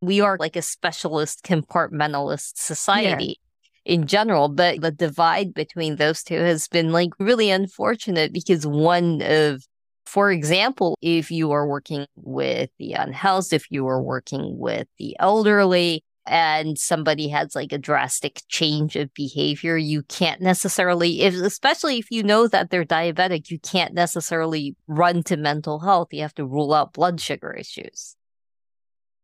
we 0.02 0.22
are 0.22 0.38
like 0.40 0.56
a 0.56 0.62
specialist 0.62 1.44
compartmentalist 1.44 2.58
society 2.58 3.40
in 3.88 4.06
general 4.06 4.50
but 4.50 4.82
the 4.82 4.92
divide 4.92 5.54
between 5.54 5.96
those 5.96 6.22
two 6.22 6.36
has 6.36 6.68
been 6.68 6.92
like 6.92 7.12
really 7.20 7.50
unfortunate 7.50 8.34
because 8.34 8.68
one 8.68 9.22
of 9.24 9.64
for 10.06 10.30
example 10.30 10.98
if 11.02 11.32
you 11.32 11.52
are 11.52 11.66
working 11.66 12.06
with 12.16 12.70
the 12.80 12.94
unhoused 12.94 13.54
if 13.54 13.72
you 13.72 13.88
are 13.88 14.02
working 14.02 14.58
with 14.58 14.88
the 15.00 15.16
elderly 15.20 16.04
and 16.26 16.78
somebody 16.78 17.30
has 17.30 17.56
like 17.56 17.72
a 17.72 17.78
drastic 17.78 18.42
change 18.50 18.98
of 18.98 19.14
behavior 19.14 19.78
you 19.78 20.04
can't 20.04 20.42
necessarily 20.42 21.22
if 21.22 21.34
especially 21.36 21.98
if 21.98 22.12
you 22.12 22.22
know 22.22 22.46
that 22.46 22.70
they're 22.70 22.84
diabetic 22.84 23.50
you 23.50 23.58
can't 23.60 23.94
necessarily 23.94 24.76
run 24.88 25.24
to 25.24 25.38
mental 25.38 25.80
health. 25.80 26.10
You 26.12 26.24
have 26.24 26.36
to 26.36 26.46
rule 26.46 26.74
out 26.74 26.92
blood 26.92 27.22
sugar 27.22 27.54
issues. 27.54 28.16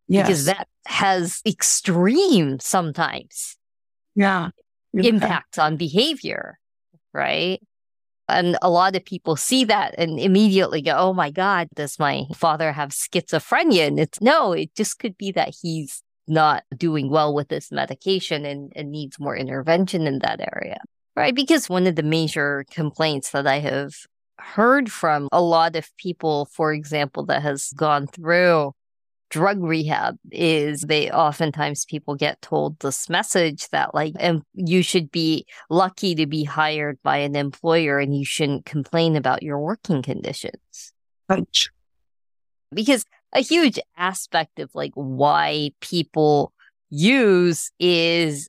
Yes. 0.08 0.28
because 0.28 0.46
that 0.46 0.68
has 0.86 1.42
extreme 1.46 2.60
sometimes 2.60 3.58
yeah. 4.16 4.50
impacts 4.94 5.58
on 5.58 5.78
behavior, 5.78 6.60
right? 7.14 7.60
And 8.30 8.58
a 8.62 8.70
lot 8.70 8.96
of 8.96 9.04
people 9.04 9.36
see 9.36 9.66
that 9.66 9.96
and 9.98 10.20
immediately 10.20 10.82
go, 10.82 10.96
Oh 10.96 11.14
my 11.14 11.30
God, 11.30 11.68
does 11.76 12.00
my 12.00 12.24
father 12.34 12.72
have 12.72 12.90
schizophrenia? 12.90 13.88
And 13.88 14.00
it's 14.00 14.22
no, 14.22 14.54
it 14.54 14.74
just 14.76 15.00
could 15.00 15.18
be 15.18 15.32
that 15.34 15.54
he's 15.62 16.02
not 16.28 16.64
doing 16.76 17.10
well 17.10 17.34
with 17.34 17.50
this 17.50 17.72
medication 17.72 18.46
and, 18.46 18.72
and 18.76 18.92
needs 18.92 19.20
more 19.20 19.36
intervention 19.36 20.08
in 20.08 20.20
that 20.20 20.40
area, 20.40 20.78
right? 21.16 21.36
Because 21.36 21.70
one 21.70 21.86
of 21.86 21.96
the 21.96 22.04
major 22.04 22.66
complaints 22.72 23.32
that 23.32 23.46
I 23.46 23.60
have 23.60 23.94
heard 24.38 24.92
from 24.92 25.28
a 25.32 25.42
lot 25.42 25.76
of 25.76 25.90
people, 25.98 26.46
for 26.46 26.72
example, 26.74 27.26
that 27.26 27.42
has 27.42 27.72
gone 27.76 28.08
through 28.08 28.74
drug 29.34 29.64
rehab 29.64 30.16
is 30.32 30.82
they 30.82 31.10
oftentimes 31.10 31.86
people 31.86 32.14
get 32.14 32.40
told 32.44 32.78
this 32.82 33.10
message 33.10 33.68
that 33.70 33.96
like 33.96 34.14
and 34.20 34.44
you 34.54 34.84
should 34.84 35.12
be 35.12 35.44
lucky 35.72 36.14
to 36.14 36.28
be 36.28 36.44
hired 36.44 37.00
by 37.02 37.18
an 37.18 37.36
employer 37.36 37.98
and 37.98 38.16
you 38.16 38.24
shouldn't 38.24 38.64
complain 38.64 39.16
about 39.16 39.42
your 39.42 39.58
working 39.58 40.04
conditions 40.04 40.94
Ouch. 41.32 41.72
because 42.72 43.06
a 43.34 43.40
huge 43.40 43.80
aspect 43.98 44.60
of 44.60 44.70
like 44.76 44.92
why 44.94 45.72
people 45.82 46.54
use 46.92 47.72
is 47.80 48.48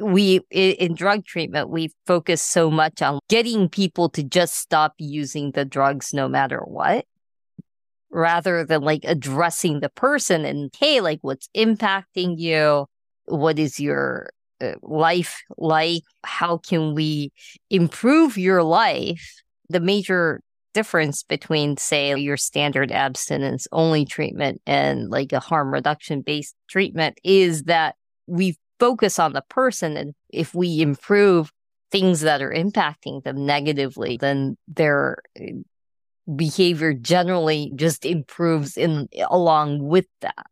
we 0.00 0.38
in 0.52 0.94
drug 0.94 1.26
treatment 1.26 1.70
we 1.70 1.90
focus 2.06 2.40
so 2.40 2.70
much 2.70 3.02
on 3.02 3.18
getting 3.28 3.68
people 3.68 4.08
to 4.08 4.22
just 4.22 4.54
stop 4.54 4.94
using 4.96 5.50
the 5.50 5.64
drugs 5.64 6.14
no 6.14 6.28
matter 6.28 6.60
what 6.60 7.04
rather 8.10 8.64
than 8.64 8.82
like 8.82 9.02
addressing 9.04 9.80
the 9.80 9.88
person 9.88 10.44
and 10.44 10.70
hey 10.78 11.00
like 11.00 11.18
what's 11.22 11.48
impacting 11.56 12.38
you? 12.38 12.86
What 13.26 13.58
is 13.58 13.78
your 13.78 14.30
uh, 14.60 14.72
life 14.82 15.42
like? 15.56 16.02
How 16.24 16.58
can 16.58 16.94
we 16.94 17.32
improve 17.70 18.36
your 18.36 18.62
life? 18.62 19.42
The 19.68 19.80
major 19.80 20.40
difference 20.72 21.22
between 21.22 21.76
say 21.76 22.14
your 22.16 22.36
standard 22.36 22.92
abstinence 22.92 23.66
only 23.72 24.04
treatment 24.04 24.60
and 24.66 25.10
like 25.10 25.32
a 25.32 25.40
harm 25.40 25.72
reduction 25.72 26.20
based 26.20 26.54
treatment 26.68 27.18
is 27.24 27.64
that 27.64 27.96
we 28.26 28.56
focus 28.78 29.18
on 29.18 29.32
the 29.32 29.42
person 29.48 29.96
and 29.96 30.14
if 30.30 30.54
we 30.54 30.80
improve 30.80 31.50
things 31.90 32.20
that 32.20 32.40
are 32.40 32.52
impacting 32.52 33.22
them 33.24 33.44
negatively 33.44 34.16
then 34.16 34.56
their 34.68 35.18
uh, 35.40 35.46
behavior 36.36 36.92
generally 36.92 37.72
just 37.74 38.04
improves 38.04 38.76
in 38.76 39.08
along 39.28 39.82
with 39.86 40.06
that. 40.20 40.46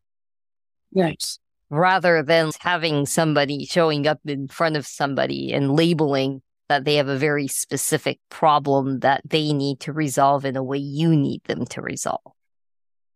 Yes. 0.90 1.38
rather 1.70 2.22
than 2.22 2.50
having 2.60 3.04
somebody 3.04 3.66
showing 3.66 4.06
up 4.06 4.20
in 4.24 4.48
front 4.48 4.76
of 4.76 4.86
somebody 4.86 5.52
and 5.52 5.76
labeling 5.76 6.40
that 6.68 6.84
they 6.84 6.94
have 6.94 7.08
a 7.08 7.16
very 7.18 7.46
specific 7.46 8.18
problem 8.30 9.00
that 9.00 9.20
they 9.28 9.52
need 9.52 9.80
to 9.80 9.92
resolve 9.92 10.44
in 10.44 10.56
a 10.56 10.62
way 10.62 10.78
you 10.78 11.14
need 11.14 11.42
them 11.44 11.66
to 11.66 11.82
resolve 11.82 12.32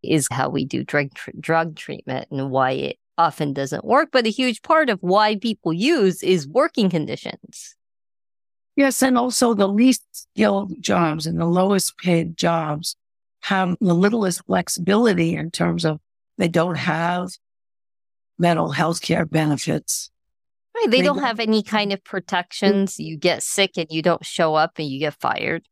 is 0.02 0.28
how 0.30 0.48
we 0.48 0.64
do 0.64 0.84
drug 0.84 1.14
tr- 1.14 1.30
drug 1.38 1.76
treatment 1.76 2.28
and 2.30 2.50
why 2.50 2.72
it 2.72 2.96
often 3.16 3.52
doesn't 3.52 3.84
work. 3.84 4.08
But 4.12 4.26
a 4.26 4.30
huge 4.30 4.62
part 4.62 4.90
of 4.90 4.98
why 5.00 5.36
people 5.36 5.72
use 5.72 6.22
is 6.22 6.48
working 6.48 6.90
conditions 6.90 7.76
Yes, 8.76 9.02
and 9.02 9.18
also 9.18 9.54
the 9.54 9.68
least 9.68 10.02
skilled 10.12 10.80
jobs 10.80 11.26
and 11.26 11.38
the 11.38 11.46
lowest 11.46 11.98
paid 11.98 12.36
jobs 12.36 12.96
have 13.42 13.76
the 13.80 13.94
littlest 13.94 14.46
flexibility 14.46 15.34
in 15.34 15.50
terms 15.50 15.84
of 15.84 16.00
they 16.38 16.48
don't 16.48 16.76
have 16.76 17.30
mental 18.38 18.70
health 18.70 19.02
care 19.02 19.26
benefits. 19.26 20.10
Right. 20.74 20.90
They, 20.90 20.98
they 20.98 21.02
don't, 21.02 21.16
don't 21.16 21.24
have 21.24 21.38
any 21.38 21.62
kind 21.62 21.92
of 21.92 22.02
protections. 22.02 22.98
You 22.98 23.18
get 23.18 23.42
sick 23.42 23.72
and 23.76 23.86
you 23.90 24.00
don't 24.00 24.24
show 24.24 24.54
up 24.54 24.72
and 24.78 24.88
you 24.88 24.98
get 24.98 25.14
fired. 25.20 25.64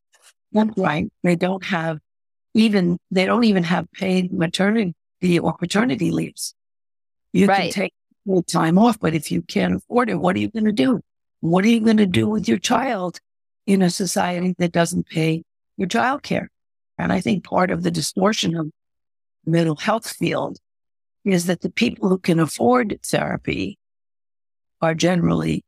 That's 0.53 0.77
right. 0.77 1.11
They 1.23 1.37
don't 1.37 1.65
have 1.65 2.01
even, 2.55 2.99
they 3.11 3.25
don't 3.25 3.45
even 3.45 3.63
have 3.63 3.91
paid 3.93 4.33
maternity 4.33 4.95
or 5.41 5.55
paternity 5.55 6.11
leaves. 6.11 6.55
You 7.33 7.47
right. 7.47 7.73
can 7.73 7.83
take 7.83 7.95
time 8.49 8.77
off, 8.79 9.01
but 9.01 9.15
if 9.15 9.31
you 9.31 9.43
can't 9.43 9.77
afford 9.77 10.11
it, 10.11 10.17
what 10.17 10.37
are 10.37 10.41
you 10.41 10.51
going 10.51 10.67
to 10.67 10.73
do? 10.73 11.01
What 11.41 11.65
are 11.65 11.69
you 11.69 11.81
going 11.81 11.97
to 11.97 12.07
do 12.07 12.29
with 12.29 12.49
your 12.49 12.59
child 12.59 13.21
in 13.67 13.83
a 13.83 13.91
society 13.91 14.55
that 14.59 14.73
doesn't 14.73 15.09
pay 15.09 15.43
your 15.77 15.89
child 15.89 16.23
care? 16.23 16.51
And 16.99 17.13
I 17.13 17.21
think 17.21 17.45
part 17.45 17.71
of 17.71 17.83
the 17.83 17.91
distortion 17.91 18.57
of 18.57 18.71
the 19.45 19.51
mental 19.51 19.77
health 19.77 20.09
field 20.09 20.59
is 21.25 21.47
that 21.47 21.63
the 21.63 21.71
people 21.71 22.09
who 22.09 22.19
can 22.19 22.39
afford 22.39 22.99
therapy 23.05 23.79
are 24.83 24.95
generally 24.95 25.65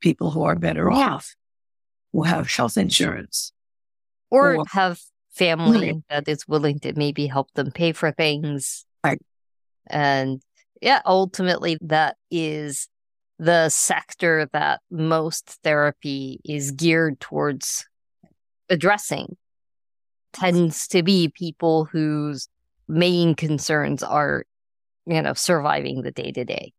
people 0.00 0.30
who 0.30 0.42
are 0.42 0.56
better 0.56 0.90
off, 0.90 1.34
who 2.12 2.22
have 2.24 2.50
health 2.50 2.76
insurance. 2.76 3.52
Or, 4.30 4.56
or 4.56 4.64
have 4.72 4.98
family 5.30 6.02
that 6.10 6.28
is 6.28 6.48
willing 6.48 6.80
to 6.80 6.92
maybe 6.96 7.26
help 7.26 7.52
them 7.52 7.70
pay 7.70 7.92
for 7.92 8.10
things. 8.10 8.84
Right. 9.04 9.20
And 9.86 10.42
yeah, 10.80 11.00
ultimately 11.04 11.78
that 11.82 12.16
is 12.30 12.88
the 13.38 13.68
sector 13.68 14.48
that 14.52 14.80
most 14.90 15.58
therapy 15.62 16.40
is 16.44 16.70
geared 16.70 17.20
towards 17.20 17.86
addressing 18.70 19.36
tends 20.32 20.88
to 20.88 21.02
be 21.02 21.28
people 21.28 21.84
whose 21.86 22.48
main 22.88 23.34
concerns 23.34 24.02
are, 24.02 24.44
you 25.06 25.20
know, 25.20 25.34
surviving 25.34 26.02
the 26.02 26.10
day 26.10 26.32
to 26.32 26.44
day. 26.44 26.72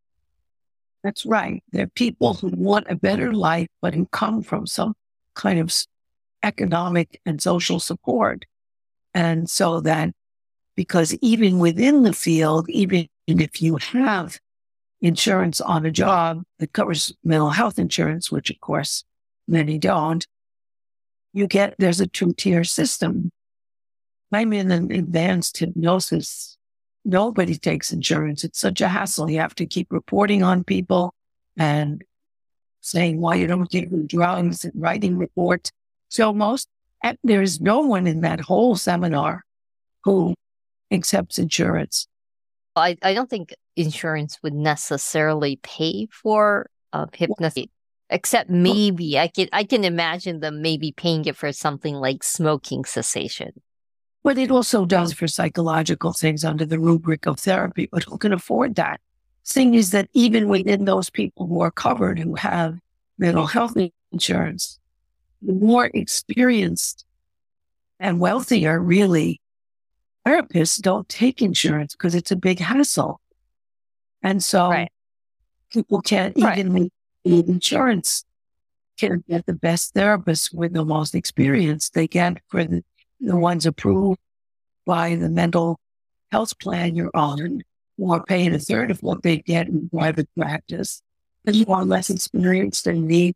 That's 1.03 1.25
right. 1.25 1.63
They're 1.71 1.87
people 1.87 2.33
who 2.33 2.49
want 2.49 2.87
a 2.89 2.95
better 2.95 3.33
life, 3.33 3.67
but 3.81 3.93
who 3.93 4.05
come 4.07 4.41
from 4.41 4.67
some 4.67 4.93
kind 5.35 5.59
of 5.59 5.73
economic 6.43 7.21
and 7.25 7.41
social 7.41 7.79
support. 7.79 8.45
And 9.13 9.49
so 9.49 9.81
that 9.81 10.11
because 10.75 11.13
even 11.21 11.59
within 11.59 12.03
the 12.03 12.13
field, 12.13 12.69
even 12.69 13.07
if 13.27 13.61
you 13.61 13.77
have 13.77 14.39
insurance 15.01 15.61
on 15.61 15.85
a 15.85 15.91
job 15.91 16.43
that 16.59 16.73
covers 16.73 17.13
mental 17.23 17.51
health 17.51 17.77
insurance, 17.77 18.31
which 18.31 18.49
of 18.49 18.59
course 18.59 19.03
many 19.47 19.77
don't, 19.77 20.25
you 21.33 21.47
get, 21.47 21.75
there's 21.77 22.01
a 22.01 22.07
two 22.07 22.33
tier 22.33 22.63
system. 22.63 23.31
I'm 24.31 24.53
in 24.53 24.71
an 24.71 24.91
advanced 24.91 25.57
hypnosis. 25.57 26.57
Nobody 27.05 27.55
takes 27.55 27.93
insurance. 27.93 28.43
It's 28.43 28.59
such 28.59 28.81
a 28.81 28.87
hassle. 28.87 29.29
You 29.29 29.39
have 29.39 29.55
to 29.55 29.65
keep 29.65 29.87
reporting 29.91 30.43
on 30.43 30.63
people 30.63 31.13
and 31.55 32.03
saying 32.81 33.21
why 33.21 33.35
you 33.35 33.47
don't 33.47 33.69
take 33.69 33.89
drugs 34.07 34.65
and 34.65 34.73
writing 34.75 35.17
reports. 35.17 35.71
So 36.09 36.33
most, 36.33 36.67
there 37.23 37.41
is 37.41 37.61
no 37.61 37.81
one 37.81 38.07
in 38.07 38.21
that 38.21 38.41
whole 38.41 38.75
seminar 38.75 39.43
who 40.03 40.33
accepts 40.91 41.37
insurance. 41.37 42.07
I, 42.79 42.97
I 43.01 43.13
don't 43.13 43.29
think 43.29 43.53
insurance 43.75 44.39
would 44.43 44.53
necessarily 44.53 45.59
pay 45.63 46.07
for 46.11 46.69
uh, 46.93 47.07
hypnosis, 47.13 47.65
except 48.09 48.49
maybe 48.49 49.19
I 49.19 49.27
can 49.27 49.47
I 49.53 49.63
can 49.63 49.83
imagine 49.83 50.39
them 50.39 50.61
maybe 50.61 50.91
paying 50.91 51.25
it 51.25 51.35
for 51.35 51.51
something 51.51 51.95
like 51.95 52.23
smoking 52.23 52.85
cessation. 52.85 53.51
But 54.23 54.37
it 54.37 54.51
also 54.51 54.85
does 54.85 55.13
for 55.13 55.27
psychological 55.27 56.11
things 56.11 56.43
under 56.43 56.65
the 56.65 56.79
rubric 56.79 57.25
of 57.25 57.39
therapy. 57.39 57.87
But 57.91 58.03
who 58.03 58.17
can 58.17 58.33
afford 58.33 58.75
that? 58.75 58.99
Thing 59.45 59.73
is 59.73 59.91
that 59.91 60.09
even 60.13 60.49
within 60.49 60.83
those 60.83 61.09
people 61.09 61.47
who 61.47 61.61
are 61.61 61.71
covered 61.71 62.19
who 62.19 62.35
have 62.35 62.77
mental 63.17 63.47
health 63.47 63.77
insurance, 64.11 64.79
the 65.41 65.53
more 65.53 65.89
experienced 65.93 67.05
and 67.99 68.19
wealthier 68.19 68.79
really 68.79 69.39
therapists 70.27 70.81
don't 70.81 71.07
take 71.07 71.41
insurance 71.41 71.95
because 71.95 72.15
it's 72.15 72.31
a 72.31 72.35
big 72.35 72.59
hassle. 72.59 73.21
And 74.21 74.43
so 74.43 74.69
right. 74.69 74.91
people 75.71 76.01
can't 76.01 76.35
right. 76.41 76.57
even 76.57 76.89
need 77.23 77.47
insurance 77.47 78.25
can 78.97 79.23
get 79.29 79.45
the 79.45 79.53
best 79.53 79.93
therapists 79.93 80.53
with 80.53 80.73
the 80.73 80.83
most 80.83 81.13
experience 81.15 81.89
they 81.89 82.07
get 82.07 82.37
for 82.47 82.63
the, 82.63 82.83
the 83.21 83.37
ones 83.37 83.65
approved 83.65 84.19
by 84.85 85.15
the 85.15 85.29
mental 85.29 85.79
health 86.31 86.57
plan 86.59 86.95
you're 86.95 87.11
on, 87.13 87.61
who 87.97 88.11
are 88.11 88.23
paying 88.23 88.53
a 88.53 88.59
third 88.59 88.91
of 88.91 89.01
what 89.03 89.21
they 89.21 89.37
get 89.37 89.67
in 89.67 89.89
private 89.89 90.27
practice, 90.35 91.01
and 91.45 91.55
who 91.55 91.71
are 91.71 91.85
less 91.85 92.09
experienced 92.09 92.87
and 92.87 93.07
need 93.07 93.35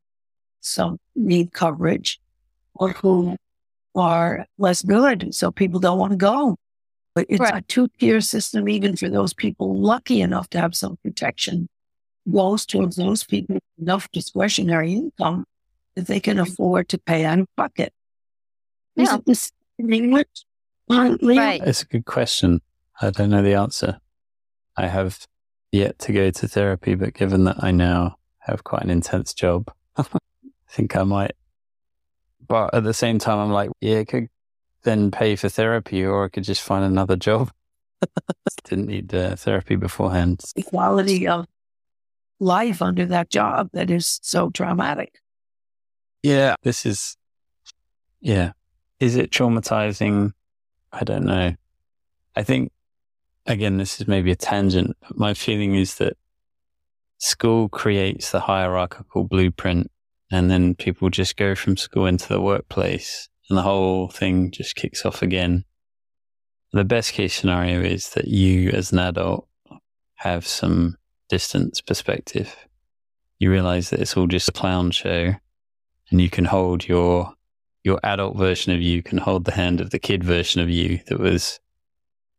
some 0.62 0.98
need 1.16 1.54
coverage, 1.54 2.20
or 2.74 2.90
who 2.90 3.36
are 3.96 4.46
less 4.58 4.82
good, 4.82 5.34
so 5.34 5.52
people 5.52 5.80
don't 5.80 6.00
want 6.00 6.12
to 6.12 6.18
go. 6.18 6.58
But 7.14 7.26
it's 7.30 7.40
right. 7.40 7.56
a 7.56 7.62
two 7.62 7.88
tier 8.00 8.22
system, 8.22 8.70
even 8.70 8.96
for 8.96 9.10
those 9.10 9.34
people 9.34 9.78
lucky 9.78 10.22
enough 10.22 10.50
to 10.52 10.60
have 10.60 10.76
some 10.76 10.98
protection, 11.04 11.68
goes 12.32 12.66
towards 12.66 12.96
those 12.96 13.24
people 13.24 13.60
enough 13.78 14.10
discretionary 14.12 14.94
income 14.94 15.46
that 15.96 16.08
they 16.08 16.20
can 16.20 16.40
afford 16.40 16.88
to 16.90 16.98
pay 16.98 17.26
out 17.26 17.40
of 17.40 17.48
pocket. 17.58 17.94
Yeah. 18.96 19.18
Is 19.28 19.52
in 19.78 19.92
English? 19.92 20.28
Right. 20.90 21.62
It's 21.64 21.84
a 21.84 21.86
good 21.86 22.06
question. 22.06 22.62
I 23.02 23.10
don't 23.10 23.30
know 23.30 23.42
the 23.42 23.56
answer. 23.56 24.00
I 24.78 24.88
have 24.88 25.26
yet 25.72 26.00
to 26.00 26.14
go 26.14 26.32
to 26.32 26.48
therapy, 26.48 26.96
but 26.96 27.14
given 27.14 27.46
that 27.46 27.64
I 27.64 27.72
now 27.72 28.18
have 28.40 28.64
quite 28.64 28.84
an 28.84 28.90
intense 28.90 29.34
job, 29.34 29.72
I 29.98 30.06
think 30.70 30.96
I 30.96 31.04
might. 31.04 31.34
But 32.48 32.74
at 32.74 32.84
the 32.84 32.94
same 32.94 33.20
time, 33.20 33.40
I'm 33.40 33.52
like, 33.52 33.70
yeah, 33.80 33.98
it 33.98 34.08
could 34.08 34.28
then 34.84 35.12
pay 35.12 35.36
for 35.36 35.50
therapy, 35.50 36.04
or 36.04 36.26
I 36.26 36.30
could 36.30 36.44
just 36.44 36.62
find 36.62 36.84
another 36.84 37.16
job. 37.16 37.52
Didn't 38.64 38.88
need 38.88 39.14
uh, 39.14 39.36
therapy 39.36 39.76
beforehand. 39.76 40.44
The 40.56 40.64
quality 40.64 41.28
of 41.28 41.46
life 42.40 42.82
under 42.82 43.06
that 43.06 43.30
job 43.30 43.70
that 43.74 43.92
is 43.92 44.20
so 44.24 44.50
traumatic. 44.50 45.20
Yeah, 46.24 46.56
this 46.64 46.86
is, 46.86 47.18
yeah. 48.20 48.54
Is 49.00 49.16
it 49.16 49.32
traumatizing? 49.32 50.32
I 50.92 51.04
don't 51.04 51.26
know. 51.26 51.56
I 52.36 52.44
think, 52.44 52.72
again, 53.46 53.78
this 53.78 54.00
is 54.00 54.08
maybe 54.08 54.32
a 54.32 54.36
tangent. 54.36 54.96
my 55.12 55.34
feeling 55.34 55.76
is 55.76 55.96
that 55.96 56.18
school 57.18 57.70
creates 57.70 58.32
the 58.32 58.40
hierarchical 58.40 59.24
blueprint 59.24 59.92
and 60.32 60.50
then 60.50 60.74
people 60.74 61.10
just 61.10 61.36
go 61.36 61.54
from 61.54 61.78
school 61.78 62.06
into 62.06 62.28
the 62.28 62.42
workplace 62.42 63.30
and 63.52 63.58
the 63.58 63.64
whole 63.64 64.08
thing 64.08 64.50
just 64.50 64.78
kicks 64.78 65.06
off 65.06 65.22
again. 65.22 65.66
The 66.72 66.86
best 66.86 67.12
case 67.12 67.34
scenario 67.34 67.82
is 67.82 68.12
that 68.12 68.30
you, 68.30 68.70
as 68.70 68.94
an 68.94 69.00
adult, 69.00 69.46
have 70.16 70.48
some 70.48 70.96
distance 71.28 71.82
perspective. 71.82 72.56
You 73.40 73.52
realize 73.52 73.90
that 73.90 74.00
it's 74.00 74.16
all 74.16 74.28
just 74.28 74.48
a 74.48 74.54
clown 74.54 74.92
show, 74.92 75.34
and 76.10 76.22
you 76.22 76.30
can 76.30 76.46
hold 76.46 76.88
your 76.88 77.34
your 77.84 78.00
adult 78.04 78.38
version 78.38 78.72
of 78.72 78.80
you 78.80 79.04
can 79.04 79.18
hold 79.18 79.44
the 79.44 79.52
hand 79.52 79.82
of 79.82 79.90
the 79.90 80.00
kid 80.00 80.24
version 80.24 80.62
of 80.62 80.70
you 80.70 81.02
that 81.08 81.20
was 81.20 81.60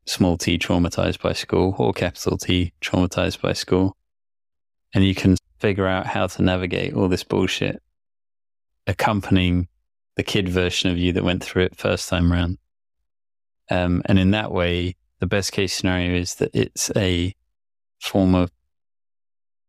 small 0.07 0.39
t 0.39 0.57
traumatized 0.57 1.21
by 1.21 1.35
school 1.35 1.75
or 1.79 1.93
capital 1.93 2.39
T 2.39 2.73
traumatized 2.81 3.43
by 3.43 3.53
school. 3.53 3.99
And 4.95 5.05
you 5.05 5.15
can 5.15 5.37
figure 5.59 5.87
out 5.87 6.07
how 6.07 6.27
to 6.29 6.43
navigate 6.43 6.95
all 6.95 7.09
this 7.09 7.23
bullshit 7.23 7.83
accompanying 8.87 9.69
the 10.17 10.23
kid 10.23 10.49
version 10.49 10.91
of 10.91 10.99
you 10.99 11.13
that 11.13 11.25
went 11.25 11.43
through 11.43 11.65
it 11.65 11.77
first 11.77 12.09
time 12.09 12.33
around. 12.33 12.59
Um, 13.71 14.03
and 14.07 14.19
in 14.19 14.33
that 14.33 14.53
way, 14.53 14.97
the 15.21 15.27
best 15.27 15.53
case 15.53 15.73
scenario 15.73 16.19
is 16.19 16.35
that 16.37 16.51
it's 16.53 16.91
a 16.97 17.35
form 18.01 18.35
of 18.35 18.51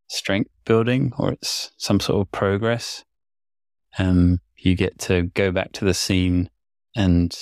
strength 0.08 0.50
building 0.64 1.12
or 1.18 1.32
it's 1.32 1.70
some 1.76 2.00
sort 2.00 2.20
of 2.20 2.30
progress. 2.32 3.04
Um, 3.98 4.40
you 4.56 4.74
get 4.74 4.98
to 5.00 5.22
go 5.22 5.52
back 5.52 5.72
to 5.72 5.84
the 5.84 5.94
scene 5.94 6.50
and, 6.96 7.34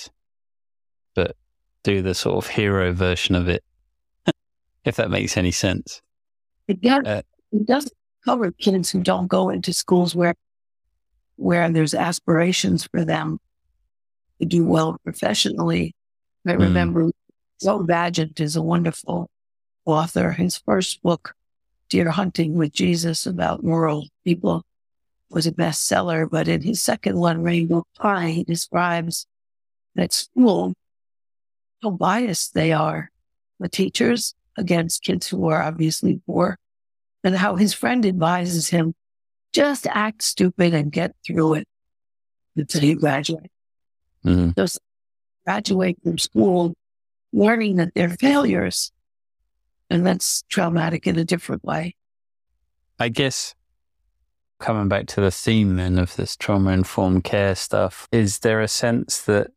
but 1.14 1.36
do 1.82 2.02
the 2.02 2.14
sort 2.14 2.44
of 2.44 2.50
hero 2.50 2.92
version 2.92 3.34
of 3.34 3.48
it, 3.48 3.64
if 4.84 4.96
that 4.96 5.10
makes 5.10 5.36
any 5.36 5.50
sense. 5.50 6.02
It 6.68 6.80
does. 6.80 7.04
Uh, 7.04 7.22
it 7.50 7.66
does 7.66 7.90
cover 8.24 8.50
kids 8.52 8.90
who 8.90 9.02
don't 9.02 9.26
go 9.26 9.50
into 9.50 9.72
schools 9.72 10.14
where 10.14 10.34
where 11.42 11.68
there's 11.70 11.94
aspirations 11.94 12.86
for 12.86 13.04
them 13.04 13.38
to 14.40 14.46
do 14.46 14.64
well 14.64 14.96
professionally. 15.02 15.94
I 16.46 16.52
mm. 16.52 16.60
remember 16.60 17.10
Joe 17.60 17.82
Bageant 17.82 18.40
is 18.40 18.56
a 18.56 18.62
wonderful 18.62 19.28
author. 19.84 20.30
His 20.32 20.56
first 20.56 21.02
book, 21.02 21.34
Deer 21.88 22.10
Hunting 22.10 22.54
with 22.54 22.72
Jesus, 22.72 23.26
about 23.26 23.64
rural 23.64 24.06
people 24.24 24.64
was 25.30 25.46
a 25.46 25.52
bestseller, 25.52 26.30
but 26.30 26.46
in 26.46 26.62
his 26.62 26.82
second 26.82 27.16
one, 27.16 27.42
Rainbow 27.42 27.84
Pie, 27.98 28.30
he 28.30 28.44
describes 28.44 29.26
at 29.96 30.12
school 30.12 30.74
how 31.82 31.90
biased 31.90 32.54
they 32.54 32.72
are, 32.72 33.10
the 33.58 33.68
teachers 33.68 34.34
against 34.56 35.02
kids 35.02 35.28
who 35.28 35.48
are 35.48 35.62
obviously 35.62 36.20
poor, 36.26 36.58
and 37.24 37.34
how 37.34 37.56
his 37.56 37.74
friend 37.74 38.06
advises 38.06 38.68
him 38.68 38.94
just 39.52 39.86
act 39.86 40.22
stupid 40.22 40.74
and 40.74 40.90
get 40.90 41.14
through 41.24 41.54
it 41.54 41.68
until 42.56 42.84
you 42.84 42.96
graduate. 42.96 43.50
Mm-hmm. 44.24 44.50
Just 44.56 44.80
graduate 45.44 45.98
from 46.02 46.18
school 46.18 46.74
learning 47.32 47.76
that 47.76 47.92
they're 47.94 48.10
failures. 48.10 48.92
And 49.90 50.06
that's 50.06 50.42
traumatic 50.48 51.06
in 51.06 51.18
a 51.18 51.24
different 51.24 51.64
way. 51.64 51.96
I 52.98 53.08
guess 53.08 53.54
coming 54.58 54.88
back 54.88 55.06
to 55.08 55.20
the 55.20 55.30
theme 55.30 55.76
then 55.76 55.98
of 55.98 56.16
this 56.16 56.36
trauma 56.36 56.70
informed 56.70 57.24
care 57.24 57.54
stuff, 57.54 58.08
is 58.12 58.38
there 58.38 58.60
a 58.60 58.68
sense 58.68 59.22
that 59.22 59.48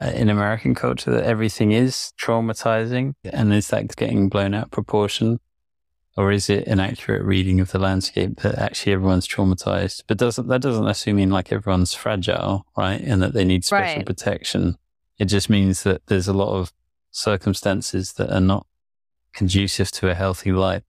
uh, 0.00 0.06
in 0.06 0.28
American 0.28 0.74
culture 0.74 1.10
that 1.10 1.24
everything 1.24 1.72
is 1.72 2.12
traumatizing 2.20 3.14
and 3.24 3.52
is 3.52 3.68
that 3.68 3.94
getting 3.96 4.28
blown 4.28 4.54
out 4.54 4.66
of 4.66 4.70
proportion? 4.70 5.38
Or 6.16 6.32
is 6.32 6.48
it 6.48 6.66
an 6.66 6.80
accurate 6.80 7.22
reading 7.22 7.60
of 7.60 7.72
the 7.72 7.78
landscape 7.78 8.40
that 8.40 8.54
actually 8.58 8.92
everyone's 8.94 9.28
traumatized? 9.28 10.04
But 10.06 10.16
doesn't 10.18 10.48
that 10.48 10.62
doesn't 10.62 10.84
necessarily 10.84 11.22
mean 11.22 11.30
like 11.30 11.52
everyone's 11.52 11.92
fragile, 11.94 12.64
right? 12.76 13.00
And 13.00 13.20
that 13.22 13.34
they 13.34 13.44
need 13.44 13.64
special 13.64 13.96
Right. 13.98 14.06
protection. 14.06 14.76
It 15.18 15.26
just 15.26 15.50
means 15.50 15.82
that 15.82 16.06
there's 16.06 16.28
a 16.28 16.32
lot 16.32 16.54
of 16.58 16.72
circumstances 17.10 18.14
that 18.14 18.30
are 18.34 18.40
not 18.40 18.66
conducive 19.34 19.90
to 19.92 20.08
a 20.10 20.14
healthy 20.14 20.52
life. 20.52 20.82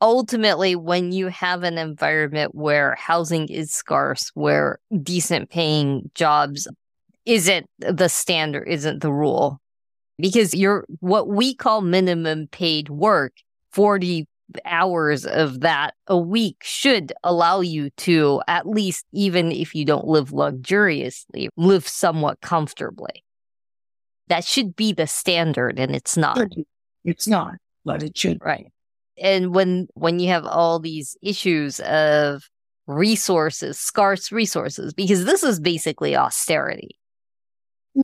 ultimately 0.00 0.76
when 0.76 1.12
you 1.12 1.28
have 1.28 1.62
an 1.62 1.78
environment 1.78 2.54
where 2.54 2.94
housing 2.96 3.48
is 3.48 3.72
scarce 3.72 4.30
where 4.34 4.78
decent 5.02 5.48
paying 5.48 6.10
jobs 6.14 6.68
isn't 7.24 7.66
the 7.78 8.08
standard 8.08 8.68
isn't 8.68 9.00
the 9.00 9.10
rule 9.12 9.60
because 10.18 10.52
you're 10.52 10.84
what 11.00 11.28
we 11.28 11.54
call 11.54 11.80
minimum 11.80 12.46
paid 12.48 12.90
work 12.90 13.32
40 13.70 14.26
hours 14.64 15.24
of 15.26 15.60
that 15.60 15.94
a 16.06 16.18
week 16.18 16.56
should 16.62 17.12
allow 17.22 17.60
you 17.60 17.90
to 17.90 18.42
at 18.46 18.68
least 18.68 19.06
even 19.12 19.50
if 19.50 19.74
you 19.74 19.84
don't 19.84 20.06
live 20.06 20.32
luxuriously 20.32 21.48
live 21.56 21.88
somewhat 21.88 22.40
comfortably 22.40 23.24
that 24.28 24.44
should 24.44 24.76
be 24.76 24.92
the 24.92 25.06
standard 25.06 25.78
and 25.78 25.94
it's 25.94 26.16
not 26.16 26.38
It's 27.04 27.28
not, 27.28 27.54
but 27.84 28.02
it 28.02 28.16
should. 28.16 28.38
Right. 28.40 28.72
And 29.18 29.54
when 29.54 29.88
when 29.94 30.18
you 30.18 30.28
have 30.28 30.46
all 30.46 30.80
these 30.80 31.16
issues 31.22 31.80
of 31.80 32.48
resources, 32.86 33.78
scarce 33.78 34.32
resources, 34.32 34.92
because 34.92 35.24
this 35.24 35.42
is 35.42 35.60
basically 35.60 36.16
austerity. 36.16 36.98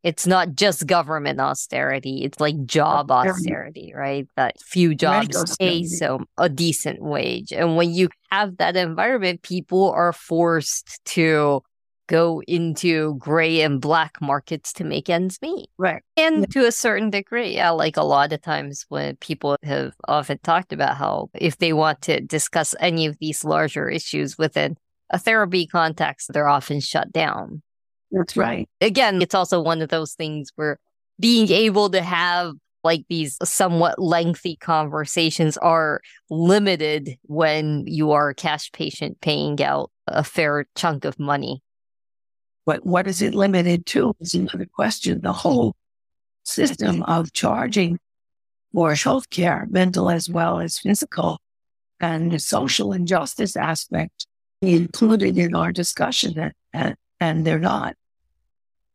It's 0.05 0.26
not 0.26 0.55
just 0.55 0.87
government 0.87 1.40
austerity, 1.40 2.22
it's 2.24 2.40
like 2.40 2.64
job 2.64 3.11
Austerity. 3.11 3.92
right? 3.94 4.26
That 4.37 4.61
few 4.61 4.94
jobs 4.94 5.57
pay 5.59 5.85
so 5.85 6.20
a 6.38 6.48
decent 6.48 7.03
wage. 7.03 7.53
And 7.53 7.76
when 7.76 7.92
you 7.92 8.09
have 8.31 8.57
that 8.59 8.76
environment, 8.76 9.42
people 9.42 9.90
are 9.90 10.12
forced 10.12 11.05
to 11.07 11.62
go 12.07 12.42
into 12.48 13.14
gray 13.18 13.61
and 13.61 13.81
black 13.81 14.20
markets 14.20 14.72
to 14.72 14.85
make 14.85 15.09
ends 15.09 15.38
meet. 15.42 15.68
Right. 15.79 16.03
And 16.16 16.40
Yeah. 16.40 16.46
to 16.62 16.66
a 16.66 16.72
certain 16.72 17.11
degree, 17.11 17.55
yeah, 17.55 17.70
like 17.70 17.96
a 17.96 18.03
lot 18.03 18.33
of 18.33 18.42
times 18.42 18.85
when 18.88 19.14
people 19.16 19.57
have 19.62 19.92
often 20.09 20.38
talked 20.42 20.72
about 20.72 20.96
how 20.96 21.31
if 21.35 21.59
they 21.59 21.72
want 21.72 22.03
to 22.03 22.20
discuss 22.20 22.74
any 22.81 23.07
of 23.07 23.16
these 23.20 23.44
larger 23.44 23.88
issues 23.88 24.37
within 24.37 24.76
a 25.11 25.18
therapy 25.18 25.66
context, 25.66 26.33
they're 26.33 26.48
often 26.48 26.81
shut 26.81 27.12
down. 27.12 27.62
That's 28.10 28.36
right. 28.36 28.68
Again, 28.80 29.22
it's 29.22 29.34
also 29.34 29.60
one 29.60 29.82
of 29.82 29.88
those 29.88 30.14
things 30.14 30.50
where 30.56 30.78
being 31.18 31.50
able 31.50 31.90
to 31.90 32.02
have 32.02 32.54
like 32.82 33.04
these 33.08 33.36
somewhat 33.44 33.98
lengthy 33.98 34.56
conversations 34.56 35.56
are 35.58 36.00
limited 36.30 37.18
when 37.22 37.84
you 37.86 38.12
are 38.12 38.30
a 38.30 38.34
cash 38.34 38.72
patient 38.72 39.20
paying 39.20 39.62
out 39.62 39.90
a 40.06 40.24
fair 40.24 40.66
chunk 40.76 41.04
of 41.04 41.18
money. 41.18 41.62
But 42.66 42.86
what 42.86 43.06
is 43.06 43.22
it 43.22 43.34
limited 43.34 43.86
to 43.86 44.14
is 44.20 44.34
another 44.34 44.66
question. 44.66 45.20
The 45.20 45.32
whole 45.32 45.74
system 46.44 47.02
of 47.04 47.32
charging 47.32 47.98
for 48.72 48.94
health 48.94 49.28
care, 49.30 49.66
mental 49.70 50.10
as 50.10 50.28
well 50.28 50.60
as 50.60 50.78
physical, 50.78 51.38
and 52.00 52.32
the 52.32 52.38
social 52.38 52.92
injustice 52.92 53.56
aspect 53.56 54.26
included 54.62 55.36
in 55.38 55.54
our 55.54 55.72
discussion, 55.72 56.38
and, 56.38 56.52
and, 56.72 56.96
and 57.18 57.46
they're 57.46 57.58
not. 57.58 57.96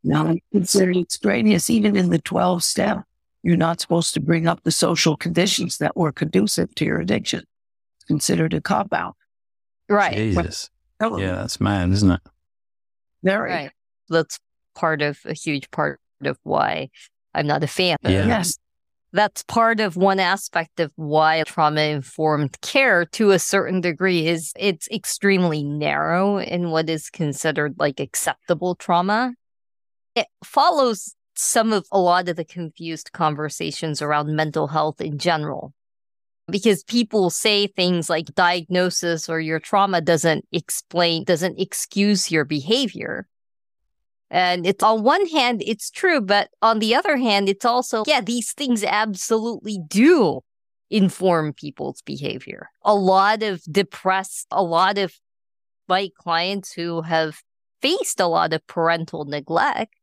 Now, 0.06 0.36
considered 0.52 0.98
extraneous, 0.98 1.70
even 1.70 1.96
in 1.96 2.12
the 2.12 2.20
12 2.20 2.64
step, 2.64 3.04
you're 3.42 3.58
not 3.58 3.82
supposed 3.82 4.14
to 4.14 4.20
bring 4.20 4.48
up 4.48 4.64
the 4.64 4.72
social 4.72 5.18
conditions 5.18 5.80
that 5.80 5.98
were 5.98 6.12
conducive 6.12 6.74
to 6.76 6.86
your 6.86 7.00
addiction. 7.00 7.40
It's 7.98 8.06
considered 8.06 8.54
a 8.54 8.62
cop 8.62 8.94
out. 8.94 9.16
Right. 9.90 10.16
Jesus. 10.16 10.70
Yeah, 11.02 11.36
that's 11.36 11.60
mad, 11.60 11.90
isn't 11.90 12.12
it? 12.12 12.22
Very. 13.24 13.50
Right. 13.50 13.72
That's 14.10 14.40
part 14.76 15.02
of 15.02 15.20
a 15.26 15.34
huge 15.34 15.72
part 15.72 16.00
of 16.24 16.38
why 16.44 16.90
I'm 17.34 17.48
not 17.48 17.64
a 17.64 17.68
fan. 17.68 17.98
Yeah. 18.04 18.28
Yes. 18.28 18.58
that's 19.16 19.44
part 19.44 19.80
of 19.80 19.96
one 19.96 20.20
aspect 20.20 20.80
of 20.80 20.92
why 20.98 21.42
trauma 21.48 21.82
informed 21.82 22.60
care 22.62 23.06
to 23.06 23.32
a 23.32 23.40
certain 23.40 23.80
degree 23.80 24.28
is 24.28 24.52
it's 24.58 24.90
extremely 24.90 25.64
narrow 25.64 26.38
in 26.38 26.70
what 26.70 26.90
is 26.90 27.10
considered 27.10 27.76
like 27.80 28.00
acceptable 28.00 28.76
trauma. 28.76 29.34
It 30.16 30.28
follows 30.44 31.16
some 31.36 31.74
of 31.74 31.86
a 31.92 32.00
lot 32.00 32.30
of 32.30 32.38
the 32.38 32.46
confused 32.46 33.12
conversations 33.12 34.02
around 34.02 34.36
mental 34.36 34.68
health 34.68 35.02
in 35.02 35.18
general. 35.18 35.74
Because 36.48 36.84
people 36.84 37.30
say 37.30 37.68
things 37.68 38.10
like 38.10 38.36
diagnosis 38.36 39.28
or 39.28 39.40
your 39.40 39.60
trauma 39.60 40.00
doesn't 40.00 40.46
explain, 40.52 41.24
doesn't 41.24 41.60
excuse 41.60 42.32
your 42.32 42.46
behavior. 42.46 43.28
And 44.30 44.66
it's 44.66 44.84
on 44.84 45.04
one 45.04 45.26
hand, 45.28 45.64
it's 45.66 45.90
true, 45.90 46.22
but 46.22 46.50
on 46.62 46.80
the 46.80 46.96
other 46.96 47.18
hand, 47.18 47.50
it's 47.50 47.66
also, 47.66 48.04
yeah, 48.06 48.22
these 48.22 48.54
things 48.54 48.84
absolutely 48.84 49.80
do 49.88 50.42
inform 50.90 51.54
people's 51.54 52.02
behavior. 52.04 52.70
A 52.84 52.94
lot 52.96 53.42
of 53.42 53.62
depressed, 53.64 54.48
a 54.52 54.64
lot 54.64 54.98
of 54.98 55.14
my 55.88 56.10
clients 56.18 56.72
who 56.74 57.02
have 57.02 57.42
faced 57.82 58.20
a 58.20 58.28
lot 58.28 58.54
of 58.54 58.66
parental 58.68 59.26
neglect, 59.26 59.96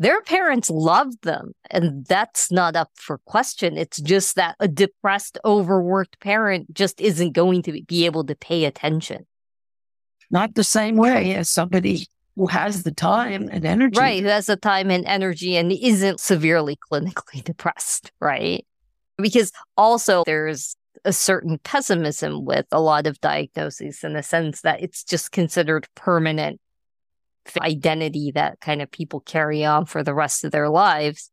their 0.00 0.22
parents 0.22 0.70
loved 0.70 1.22
them. 1.24 1.52
And 1.70 2.06
that's 2.06 2.50
not 2.50 2.74
up 2.74 2.90
for 2.94 3.18
question. 3.18 3.76
It's 3.76 4.00
just 4.00 4.34
that 4.36 4.56
a 4.58 4.66
depressed, 4.66 5.36
overworked 5.44 6.18
parent 6.20 6.72
just 6.72 7.02
isn't 7.02 7.32
going 7.32 7.62
to 7.64 7.82
be 7.86 8.06
able 8.06 8.24
to 8.24 8.34
pay 8.34 8.64
attention. 8.64 9.26
Not 10.30 10.54
the 10.54 10.64
same 10.64 10.96
way 10.96 11.34
as 11.34 11.50
somebody 11.50 12.06
who 12.34 12.46
has 12.46 12.82
the 12.82 12.92
time 12.92 13.50
and 13.52 13.66
energy. 13.66 13.98
Right, 13.98 14.22
who 14.22 14.28
has 14.30 14.46
the 14.46 14.56
time 14.56 14.90
and 14.90 15.04
energy 15.04 15.54
and 15.56 15.70
isn't 15.70 16.18
severely 16.18 16.78
clinically 16.90 17.44
depressed, 17.44 18.10
right? 18.20 18.66
Because 19.18 19.52
also 19.76 20.24
there's 20.24 20.76
a 21.04 21.12
certain 21.12 21.58
pessimism 21.58 22.46
with 22.46 22.64
a 22.72 22.80
lot 22.80 23.06
of 23.06 23.20
diagnoses 23.20 24.02
in 24.02 24.14
the 24.14 24.22
sense 24.22 24.62
that 24.62 24.82
it's 24.82 25.04
just 25.04 25.30
considered 25.30 25.86
permanent 25.94 26.58
identity 27.60 28.32
that 28.32 28.60
kind 28.60 28.82
of 28.82 28.90
people 28.90 29.20
carry 29.20 29.64
on 29.64 29.86
for 29.86 30.02
the 30.02 30.14
rest 30.14 30.44
of 30.44 30.52
their 30.52 30.68
lives. 30.68 31.30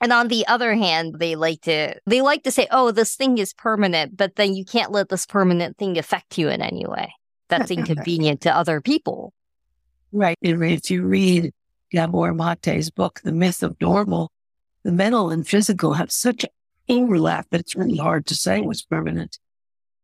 And 0.00 0.12
on 0.12 0.28
the 0.28 0.46
other 0.46 0.74
hand, 0.74 1.16
they 1.18 1.36
like 1.36 1.62
to 1.62 1.94
they 2.06 2.22
like 2.22 2.44
to 2.44 2.50
say, 2.50 2.66
"Oh, 2.70 2.90
this 2.90 3.16
thing 3.16 3.36
is 3.36 3.52
permanent," 3.52 4.16
but 4.16 4.36
then 4.36 4.54
you 4.54 4.64
can't 4.64 4.92
let 4.92 5.10
this 5.10 5.26
permanent 5.26 5.76
thing 5.76 5.98
affect 5.98 6.38
you 6.38 6.48
in 6.48 6.62
any 6.62 6.86
way. 6.86 7.12
That's 7.48 7.70
inconvenient 7.70 8.40
to 8.42 8.56
other 8.56 8.80
people. 8.80 9.34
Right. 10.12 10.38
And 10.42 10.62
if 10.64 10.90
you 10.90 11.04
read 11.04 11.52
Gabor 11.90 12.32
Mate's 12.32 12.90
book, 12.90 13.20
The 13.22 13.32
Myth 13.32 13.62
of 13.62 13.76
Normal, 13.80 14.30
the 14.84 14.92
mental 14.92 15.30
and 15.30 15.46
physical 15.46 15.94
have 15.94 16.10
such 16.10 16.46
overlap 16.88 17.48
that 17.50 17.60
it's 17.60 17.76
really 17.76 17.96
hard 17.96 18.26
to 18.26 18.34
say 18.34 18.60
what's 18.60 18.82
permanent. 18.82 19.38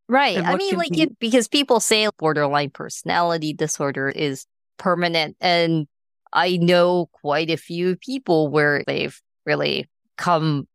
Right. 0.09 0.37
I 0.37 0.55
mean, 0.55 0.75
like 0.75 0.91
be- 0.91 1.01
it 1.03 1.19
because 1.19 1.47
people 1.47 1.79
say 1.79 2.07
borderline 2.17 2.69
personality 2.69 3.53
disorder 3.53 4.09
is 4.09 4.45
permanent. 4.77 5.37
And 5.41 5.87
I 6.33 6.57
know 6.57 7.09
quite 7.11 7.49
a 7.49 7.57
few 7.57 7.95
people 7.95 8.49
where 8.49 8.83
they've 8.85 9.19
really 9.45 9.89
come 10.17 10.67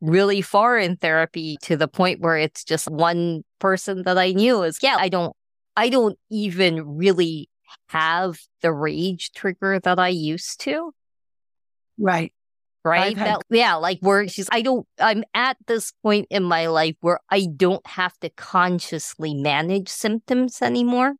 really 0.00 0.42
far 0.42 0.78
in 0.78 0.96
therapy 0.96 1.56
to 1.62 1.76
the 1.76 1.88
point 1.88 2.20
where 2.20 2.36
it's 2.36 2.64
just 2.64 2.90
one 2.90 3.42
person 3.58 4.02
that 4.04 4.16
I 4.18 4.32
knew 4.32 4.62
is, 4.62 4.78
yeah, 4.82 4.96
I 4.98 5.08
don't, 5.08 5.34
I 5.76 5.88
don't 5.88 6.18
even 6.30 6.96
really 6.96 7.48
have 7.88 8.38
the 8.62 8.72
rage 8.72 9.32
trigger 9.32 9.78
that 9.80 9.98
I 9.98 10.08
used 10.08 10.60
to. 10.60 10.92
Right. 11.98 12.32
Right. 12.82 13.16
Had- 13.16 13.26
That, 13.26 13.42
yeah. 13.50 13.74
Like 13.74 13.98
where 14.00 14.26
she's, 14.26 14.48
I 14.50 14.62
don't, 14.62 14.86
I'm 14.98 15.22
at 15.34 15.58
this 15.66 15.92
point 16.02 16.28
in 16.30 16.42
my 16.42 16.66
life 16.68 16.96
where 17.02 17.20
I 17.28 17.46
don't 17.54 17.86
have 17.86 18.18
to 18.20 18.30
consciously 18.30 19.34
manage 19.34 19.88
symptoms 19.88 20.62
anymore. 20.62 21.14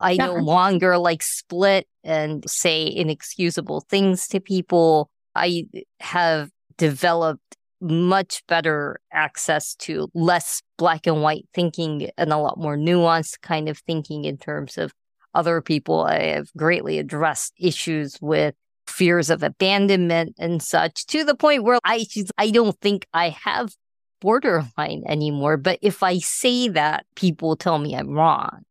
I 0.00 0.16
no 0.16 0.34
longer 0.34 0.98
like 0.98 1.22
split 1.22 1.86
and 2.04 2.48
say 2.48 2.90
inexcusable 2.90 3.82
things 3.88 4.26
to 4.28 4.40
people. 4.40 5.10
I 5.34 5.66
have 6.00 6.50
developed 6.78 7.56
much 7.80 8.42
better 8.46 9.00
access 9.12 9.74
to 9.74 10.10
less 10.14 10.62
black 10.76 11.06
and 11.06 11.22
white 11.22 11.46
thinking 11.54 12.10
and 12.18 12.32
a 12.32 12.36
lot 12.36 12.58
more 12.58 12.76
nuanced 12.76 13.40
kind 13.40 13.68
of 13.68 13.78
thinking 13.78 14.24
in 14.24 14.36
terms 14.36 14.76
of 14.76 14.92
other 15.34 15.60
people. 15.60 16.02
I 16.04 16.22
have 16.34 16.52
greatly 16.56 16.98
addressed 16.98 17.54
issues 17.58 18.18
with 18.20 18.54
fears 18.86 19.30
of 19.30 19.42
abandonment 19.42 20.34
and 20.38 20.62
such 20.62 21.06
to 21.06 21.24
the 21.24 21.34
point 21.34 21.62
where 21.62 21.78
I 21.84 22.06
I 22.36 22.50
don't 22.50 22.78
think 22.80 23.06
I 23.14 23.30
have 23.30 23.74
borderline 24.20 25.04
anymore. 25.06 25.56
But 25.56 25.78
if 25.80 26.02
I 26.02 26.18
say 26.18 26.68
that, 26.68 27.06
people 27.14 27.56
tell 27.56 27.78
me 27.78 27.94
I'm 27.94 28.10
wrong. 28.10 28.62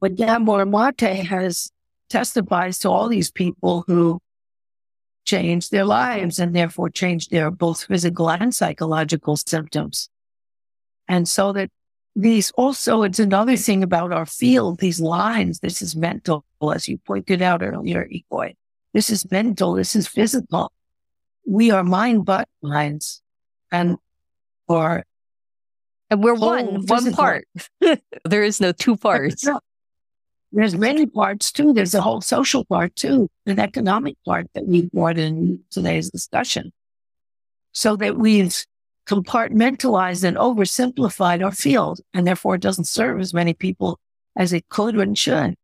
But 0.00 0.16
Gabor 0.16 0.64
Mate 0.64 1.26
has 1.26 1.70
testifies 2.08 2.78
to 2.80 2.88
all 2.88 3.08
these 3.08 3.30
people 3.30 3.84
who 3.86 4.20
changed 5.24 5.70
their 5.70 5.84
lives 5.84 6.38
and 6.38 6.56
therefore 6.56 6.88
changed 6.88 7.30
their 7.30 7.50
both 7.50 7.84
physical 7.84 8.30
and 8.30 8.54
psychological 8.54 9.36
symptoms. 9.36 10.08
And 11.06 11.28
so 11.28 11.52
that 11.52 11.70
these 12.16 12.50
also, 12.52 13.02
it's 13.02 13.18
another 13.18 13.56
thing 13.56 13.82
about 13.82 14.12
our 14.12 14.26
field, 14.26 14.80
these 14.80 15.00
lines, 15.00 15.60
this 15.60 15.82
is 15.82 15.94
mental, 15.94 16.44
as 16.74 16.88
you 16.88 16.98
pointed 16.98 17.42
out 17.42 17.62
earlier, 17.62 18.08
Ikoi. 18.08 18.54
This 18.94 19.10
is 19.10 19.30
mental, 19.30 19.74
this 19.74 19.94
is 19.94 20.08
physical. 20.08 20.72
We 21.46 21.70
are 21.70 21.84
mind 21.84 22.24
but 22.24 22.48
lines 22.62 23.22
and 23.70 23.98
or 24.66 25.04
and 26.10 26.24
we're 26.24 26.34
one, 26.34 26.86
one 26.86 27.12
part. 27.12 27.46
there 28.24 28.42
is 28.42 28.60
no 28.60 28.72
two 28.72 28.96
parts. 29.08 29.46
There's 30.52 30.76
many 30.76 31.06
parts 31.06 31.52
too. 31.52 31.72
There's 31.72 31.94
a 31.94 32.00
whole 32.00 32.20
social 32.20 32.64
part 32.64 32.96
too, 32.96 33.28
an 33.46 33.58
economic 33.58 34.16
part 34.24 34.46
that 34.54 34.66
we 34.66 34.86
brought 34.86 35.18
in 35.18 35.60
today's 35.70 36.10
discussion. 36.10 36.72
So 37.72 37.96
that 37.96 38.16
we've 38.16 38.64
compartmentalized 39.06 40.24
and 40.24 40.36
oversimplified 40.36 41.44
our 41.44 41.52
field, 41.52 42.00
and 42.14 42.26
therefore 42.26 42.54
it 42.54 42.60
doesn't 42.60 42.84
serve 42.84 43.20
as 43.20 43.34
many 43.34 43.54
people 43.54 43.98
as 44.36 44.52
it 44.52 44.68
could 44.68 44.96
and 44.96 45.16
should. 45.16 45.54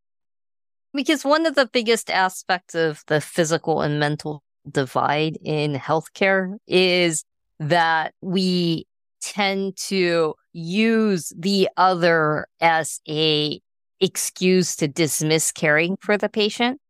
Because 0.92 1.24
one 1.24 1.44
of 1.44 1.54
the 1.54 1.66
biggest 1.66 2.10
aspects 2.10 2.74
of 2.74 3.02
the 3.06 3.20
physical 3.20 3.82
and 3.82 3.98
mental 3.98 4.42
divide 4.70 5.38
in 5.42 5.74
healthcare 5.74 6.56
is 6.66 7.24
that 7.58 8.14
we 8.20 8.86
tend 9.20 9.76
to 9.76 10.34
use 10.52 11.32
the 11.36 11.68
other 11.76 12.46
as 12.60 13.00
a 13.08 13.60
excuse 14.04 14.76
to 14.76 14.88
dismiss 14.88 15.50
caring 15.52 15.96
for 16.00 16.16
the 16.16 16.28
patient 16.28 16.80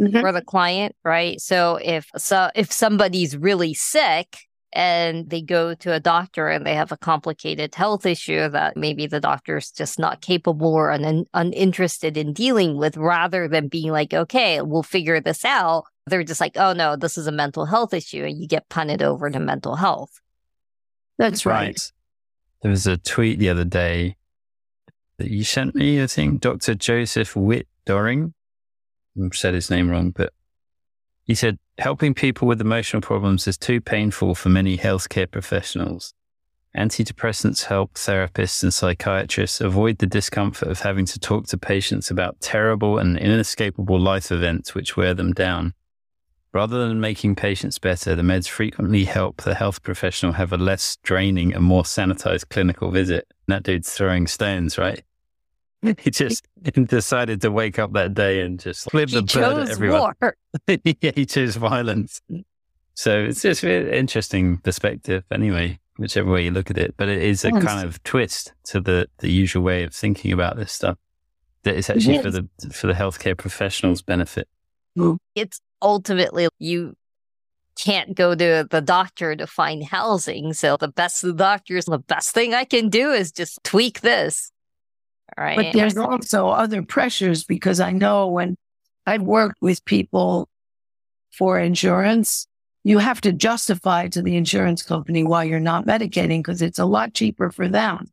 mm-hmm. 0.00 0.20
for 0.20 0.32
the 0.32 0.42
client, 0.42 0.94
right? 1.04 1.40
So 1.40 1.78
if 1.82 2.08
so 2.16 2.50
if 2.54 2.72
somebody's 2.72 3.36
really 3.36 3.74
sick 3.74 4.38
and 4.72 5.28
they 5.28 5.42
go 5.42 5.74
to 5.74 5.92
a 5.92 6.00
doctor 6.00 6.48
and 6.48 6.64
they 6.64 6.74
have 6.74 6.92
a 6.92 6.96
complicated 6.96 7.74
health 7.74 8.06
issue 8.06 8.48
that 8.48 8.76
maybe 8.76 9.06
the 9.06 9.20
doctor's 9.20 9.70
just 9.70 9.98
not 9.98 10.20
capable 10.20 10.74
or 10.74 10.92
un- 10.92 11.26
uninterested 11.34 12.16
in 12.16 12.32
dealing 12.32 12.76
with 12.76 12.96
rather 12.96 13.48
than 13.48 13.66
being 13.66 13.90
like, 13.90 14.14
okay, 14.14 14.62
we'll 14.62 14.84
figure 14.84 15.20
this 15.20 15.44
out. 15.44 15.84
They're 16.06 16.22
just 16.22 16.40
like, 16.40 16.56
oh 16.56 16.72
no, 16.72 16.96
this 16.96 17.18
is 17.18 17.26
a 17.26 17.32
mental 17.32 17.66
health 17.66 17.92
issue. 17.92 18.24
And 18.24 18.40
you 18.40 18.46
get 18.46 18.68
punted 18.68 19.02
over 19.02 19.28
to 19.28 19.40
mental 19.40 19.76
health. 19.76 20.20
That's 21.18 21.44
right. 21.44 21.66
right. 21.68 21.92
There 22.62 22.70
was 22.70 22.86
a 22.86 22.96
tweet 22.96 23.38
the 23.38 23.48
other 23.48 23.64
day 23.64 24.16
that 25.20 25.30
you 25.30 25.44
sent 25.44 25.74
me, 25.74 26.02
I 26.02 26.06
think, 26.06 26.40
Dr. 26.40 26.74
Joseph 26.74 27.36
Witt 27.36 27.68
Doring. 27.84 28.32
I 29.22 29.28
said 29.32 29.54
his 29.54 29.70
name 29.70 29.90
wrong, 29.90 30.10
but 30.10 30.32
he 31.24 31.34
said, 31.34 31.58
helping 31.78 32.14
people 32.14 32.48
with 32.48 32.60
emotional 32.60 33.02
problems 33.02 33.46
is 33.46 33.58
too 33.58 33.80
painful 33.80 34.34
for 34.34 34.48
many 34.48 34.78
healthcare 34.78 35.30
professionals. 35.30 36.14
Antidepressants 36.74 37.64
help 37.64 37.94
therapists 37.94 38.62
and 38.62 38.72
psychiatrists 38.72 39.60
avoid 39.60 39.98
the 39.98 40.06
discomfort 40.06 40.68
of 40.68 40.80
having 40.80 41.04
to 41.04 41.18
talk 41.18 41.46
to 41.48 41.58
patients 41.58 42.10
about 42.10 42.40
terrible 42.40 42.96
and 42.96 43.18
inescapable 43.18 44.00
life 44.00 44.32
events 44.32 44.74
which 44.74 44.96
wear 44.96 45.12
them 45.12 45.32
down. 45.32 45.74
Rather 46.54 46.88
than 46.88 46.98
making 46.98 47.36
patients 47.36 47.78
better, 47.78 48.14
the 48.14 48.22
meds 48.22 48.48
frequently 48.48 49.04
help 49.04 49.42
the 49.42 49.54
health 49.54 49.82
professional 49.82 50.32
have 50.32 50.52
a 50.52 50.56
less 50.56 50.96
draining 51.02 51.52
and 51.52 51.62
more 51.62 51.82
sanitized 51.82 52.48
clinical 52.48 52.90
visit. 52.90 53.26
And 53.46 53.54
that 53.54 53.62
dude's 53.64 53.92
throwing 53.92 54.26
stones, 54.26 54.78
right? 54.78 55.02
he 55.98 56.10
just 56.10 56.46
decided 56.86 57.40
to 57.42 57.50
wake 57.50 57.78
up 57.78 57.92
that 57.92 58.14
day 58.14 58.42
and 58.42 58.60
just 58.60 58.90
flip 58.90 59.10
the 59.10 59.22
bird 59.22 59.58
at 59.58 59.70
everyone. 59.70 60.14
yeah, 61.00 61.12
he 61.14 61.26
chose 61.26 61.56
violence. 61.56 62.20
So 62.94 63.18
it's 63.18 63.42
just 63.42 63.62
an 63.62 63.88
interesting 63.88 64.58
perspective, 64.58 65.24
anyway, 65.30 65.78
whichever 65.96 66.30
way 66.30 66.44
you 66.44 66.50
look 66.50 66.70
at 66.70 66.76
it. 66.76 66.94
But 66.96 67.08
it 67.08 67.22
is 67.22 67.44
a 67.44 67.50
yes. 67.50 67.64
kind 67.64 67.86
of 67.86 68.02
twist 68.02 68.52
to 68.64 68.80
the 68.80 69.08
the 69.18 69.30
usual 69.30 69.62
way 69.62 69.84
of 69.84 69.94
thinking 69.94 70.32
about 70.32 70.56
this 70.56 70.72
stuff. 70.72 70.98
That 71.62 71.76
it's 71.76 71.88
actually 71.88 72.14
yes. 72.14 72.24
for 72.24 72.30
the 72.30 72.48
for 72.72 72.86
the 72.86 72.92
healthcare 72.92 73.36
professionals' 73.36 74.02
benefit. 74.02 74.48
It's 75.34 75.60
ultimately 75.80 76.48
you 76.58 76.94
can't 77.76 78.14
go 78.14 78.34
to 78.34 78.66
the 78.68 78.80
doctor 78.82 79.34
to 79.34 79.46
find 79.46 79.84
housing. 79.84 80.52
So 80.52 80.76
the 80.76 80.88
best 80.88 81.24
of 81.24 81.28
the 81.28 81.44
doctors, 81.44 81.86
the 81.86 81.98
best 81.98 82.34
thing 82.34 82.52
I 82.52 82.64
can 82.64 82.90
do 82.90 83.12
is 83.12 83.32
just 83.32 83.62
tweak 83.64 84.00
this. 84.00 84.52
Right. 85.38 85.56
But 85.56 85.72
there's 85.72 85.96
also 85.96 86.48
other 86.48 86.82
pressures 86.82 87.44
because 87.44 87.80
I 87.80 87.92
know 87.92 88.28
when 88.28 88.56
I've 89.06 89.22
worked 89.22 89.60
with 89.60 89.84
people 89.84 90.48
for 91.32 91.58
insurance, 91.58 92.46
you 92.84 92.98
have 92.98 93.20
to 93.22 93.32
justify 93.32 94.08
to 94.08 94.22
the 94.22 94.36
insurance 94.36 94.82
company 94.82 95.24
why 95.24 95.44
you're 95.44 95.60
not 95.60 95.86
medicating 95.86 96.38
because 96.38 96.62
it's 96.62 96.78
a 96.78 96.84
lot 96.84 97.14
cheaper 97.14 97.50
for 97.50 97.68
them 97.68 98.10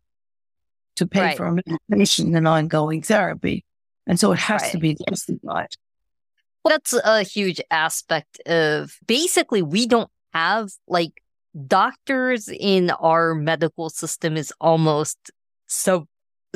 to 0.97 1.08
pay 1.08 1.21
right. 1.21 1.38
for 1.38 1.58
medication 1.89 2.32
than 2.32 2.47
ongoing 2.47 3.01
therapy. 3.01 3.63
And 4.06 4.19
so 4.19 4.32
it 4.32 4.39
has 4.39 4.62
right. 4.63 4.71
to 4.71 4.77
be 4.77 4.97
justified. 5.08 5.69
That's 6.65 6.93
a 6.93 7.23
huge 7.23 7.62
aspect 7.71 8.41
of 8.45 8.97
basically, 9.06 9.62
we 9.62 9.86
don't 9.88 10.10
have 10.34 10.71
like 10.88 11.21
doctors 11.65 12.49
in 12.49 12.91
our 12.91 13.34
medical 13.34 13.89
system 13.89 14.36
is 14.36 14.53
almost 14.60 15.32
so 15.67 16.08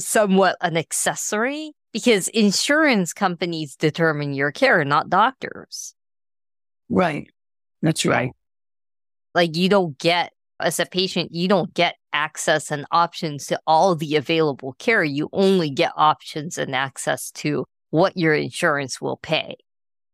somewhat 0.06 0.58
an 0.62 0.78
accessory 0.78 1.74
because 1.94 2.28
insurance 2.30 3.14
companies 3.14 3.76
determine 3.76 4.34
your 4.34 4.52
care, 4.52 4.84
not 4.86 5.10
doctors. 5.10 5.94
Right. 6.90 7.30
That's 7.82 8.06
right. 8.06 8.32
Like 9.34 9.56
you 9.56 9.70
don't 9.70 9.98
get, 9.98 10.32
as 10.60 10.80
a 10.80 10.86
patient, 10.86 11.34
you 11.34 11.48
don't 11.48 11.74
get 11.74 11.96
access 12.14 12.72
and 12.72 12.86
options 12.92 13.48
to 13.48 13.60
all 13.66 13.96
the 13.96 14.16
available 14.16 14.74
care. 14.74 15.04
You 15.04 15.30
only 15.32 15.70
get 15.70 15.92
options 15.96 16.58
and 16.58 16.76
access 16.76 17.32
to 17.32 17.66
what 17.90 18.18
your 18.18 18.34
insurance 18.34 19.02
will 19.02 19.18
pay. 19.18 19.56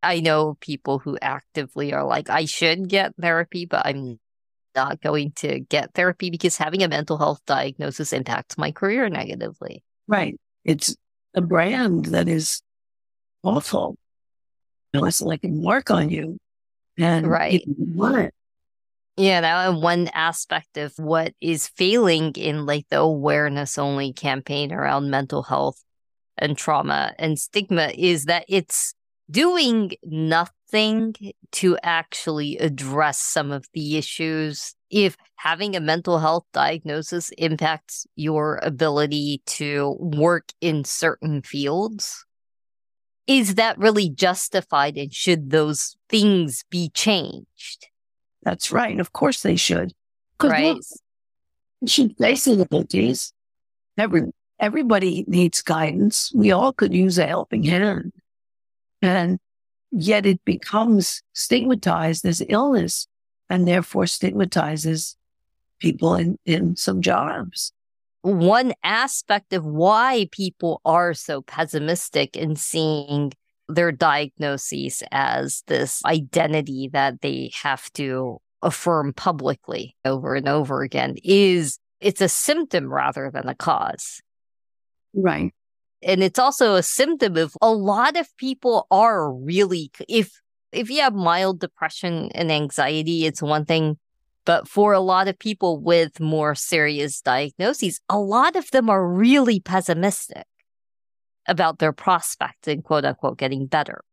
I 0.04 0.20
know 0.20 0.58
people 0.62 1.00
who 1.00 1.18
actively 1.22 1.94
are 1.94 2.06
like, 2.06 2.30
I 2.30 2.46
should 2.46 2.88
get 2.88 3.16
therapy, 3.20 3.66
but 3.66 3.86
I'm 3.86 4.20
not 4.78 5.02
going 5.02 5.32
to 5.32 5.60
get 5.60 5.94
therapy 5.96 6.30
because 6.30 6.56
having 6.56 6.84
a 6.84 6.88
mental 6.88 7.18
health 7.18 7.42
diagnosis 7.48 8.14
impacts 8.14 8.58
my 8.58 8.72
career 8.72 9.10
negatively. 9.10 9.84
Right. 10.08 10.40
It's 10.64 10.96
a 11.34 11.42
brand 11.42 12.06
that 12.06 12.30
is 12.30 12.62
awful. 13.44 13.98
Unless 14.94 15.26
I 15.26 15.38
can 15.38 15.62
work 15.62 15.90
on 15.90 16.10
you. 16.10 16.38
And 16.98 17.28
right. 17.28 17.64
you 17.66 17.76
want 17.78 18.18
it. 18.18 18.34
Yeah, 19.18 19.42
that 19.42 19.74
one 19.74 20.10
aspect 20.14 20.78
of 20.78 20.94
what 20.98 21.34
is 21.42 21.68
failing 21.68 22.34
in 22.34 22.68
like 22.68 22.86
the 22.90 23.00
awareness 23.00 23.80
only 23.80 24.14
campaign 24.14 24.72
around 24.72 25.10
mental 25.10 25.42
health 25.42 25.84
and 26.38 26.56
trauma 26.56 27.16
and 27.18 27.40
stigma 27.40 27.92
is 27.98 28.26
that 28.26 28.46
it's 28.48 28.94
doing 29.30 29.94
nothing 30.04 30.54
to 30.72 31.78
actually 31.84 32.58
address 32.58 33.20
some 33.20 33.52
of 33.52 33.66
the 33.74 33.98
issues. 33.98 34.76
If 34.90 35.18
having 35.36 35.76
a 35.76 35.82
mental 35.82 36.20
health 36.20 36.46
diagnosis 36.54 37.32
impacts 37.38 38.08
your 38.16 38.60
ability 38.62 39.42
to 39.48 39.96
work 40.00 40.54
in 40.62 40.84
certain 40.84 41.42
fields, 41.42 42.26
is 43.28 43.56
that 43.56 43.78
really 43.78 44.10
justified 44.10 44.98
and 44.98 45.14
should 45.14 45.50
those 45.50 45.98
things 46.10 46.64
be 46.70 46.90
changed? 46.90 47.88
That's 48.44 48.72
right. 48.72 49.00
Of 49.00 49.12
course 49.12 49.42
they 49.42 49.58
should. 49.58 49.94
Right. 50.42 50.76
Look, 50.76 51.90
should 51.90 52.16
face 52.18 52.46
difficulties. 52.46 53.34
Every, 53.98 54.24
everybody 54.60 55.26
needs 55.28 55.62
guidance. 55.62 56.32
We 56.34 56.52
all 56.52 56.72
could 56.72 56.94
use 56.94 57.18
a 57.18 57.28
helping 57.28 57.64
hand. 57.64 58.14
And 59.02 59.40
yet 59.92 60.26
it 60.26 60.44
becomes 60.46 61.22
stigmatized 61.34 62.26
as 62.26 62.44
illness 62.50 63.08
and 63.50 63.68
therefore 63.68 64.08
stigmatizes 64.08 65.16
people 65.80 66.16
in, 66.16 66.38
in 66.46 66.76
some 66.76 67.02
jobs. 67.02 67.72
one 68.22 68.74
aspect 68.84 69.54
of 69.54 69.64
why 69.64 70.28
people 70.32 70.82
are 70.84 71.14
so 71.14 71.42
pessimistic 71.42 72.36
in 72.36 72.56
seeing 72.56 73.32
their 73.70 73.92
diagnoses 73.92 75.04
as 75.12 75.64
this 75.68 76.04
identity 76.06 76.90
that 76.92 77.22
they 77.22 77.52
have 77.62 77.92
to 77.94 78.40
affirm 78.62 79.14
publicly 79.14 79.96
over 80.04 80.36
and 80.36 80.48
over 80.48 80.82
again 80.82 81.16
is 81.24 81.78
it's 82.00 82.22
a 82.22 82.30
symptom 82.30 82.92
rather 82.92 83.30
than 83.32 83.48
a 83.48 83.56
cause. 83.56 84.22
Right. 85.14 85.54
And 86.04 86.24
it's 86.24 86.40
also 86.40 86.76
a 86.76 86.84
symptom 86.84 87.38
of 87.38 87.56
a 87.62 87.72
lot 87.72 88.18
of 88.18 88.28
people 88.38 88.88
are 88.92 89.32
really 89.32 89.92
if 90.08 90.32
if 90.72 90.90
you 90.90 91.02
have 91.02 91.16
mild 91.16 91.60
depression 91.60 92.30
and 92.36 92.52
anxiety, 92.52 93.26
it's 93.26 93.42
one 93.42 93.66
thing. 93.66 93.98
But 94.46 94.68
for 94.68 94.94
a 94.94 95.00
lot 95.00 95.28
of 95.28 95.38
people 95.38 95.80
with 95.80 96.20
more 96.20 96.56
serious 96.56 97.20
diagnoses, 97.20 98.00
a 98.08 98.18
lot 98.18 98.56
of 98.56 98.72
them 98.72 98.90
are 98.90 99.06
really 99.06 99.60
pessimistic 99.60 100.46
about 101.48 101.80
their 101.80 101.92
prospects 101.92 102.68
and 102.68 102.84
quote 102.84 103.06
unquote 103.06 103.38
getting 103.38 103.66
better. 103.66 104.04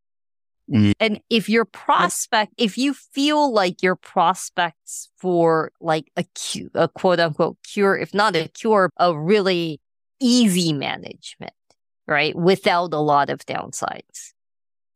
Mm. 0.70 0.92
And 0.98 1.20
if 1.28 1.48
your 1.48 1.64
prospect, 1.64 2.54
if 2.56 2.78
you 2.78 2.94
feel 2.94 3.52
like 3.52 3.82
your 3.82 3.96
prospects 3.96 5.10
for 5.18 5.72
like 5.80 6.10
a, 6.16 6.24
cu- 6.34 6.70
a 6.74 6.88
quote 6.88 7.20
unquote 7.20 7.58
cure, 7.62 7.96
if 7.96 8.14
not 8.14 8.34
a 8.34 8.48
cure, 8.48 8.90
a 8.96 9.16
really 9.16 9.80
easy 10.20 10.72
management, 10.72 11.52
right? 12.06 12.34
Without 12.34 12.92
a 12.92 12.98
lot 12.98 13.30
of 13.30 13.40
downsides. 13.46 14.32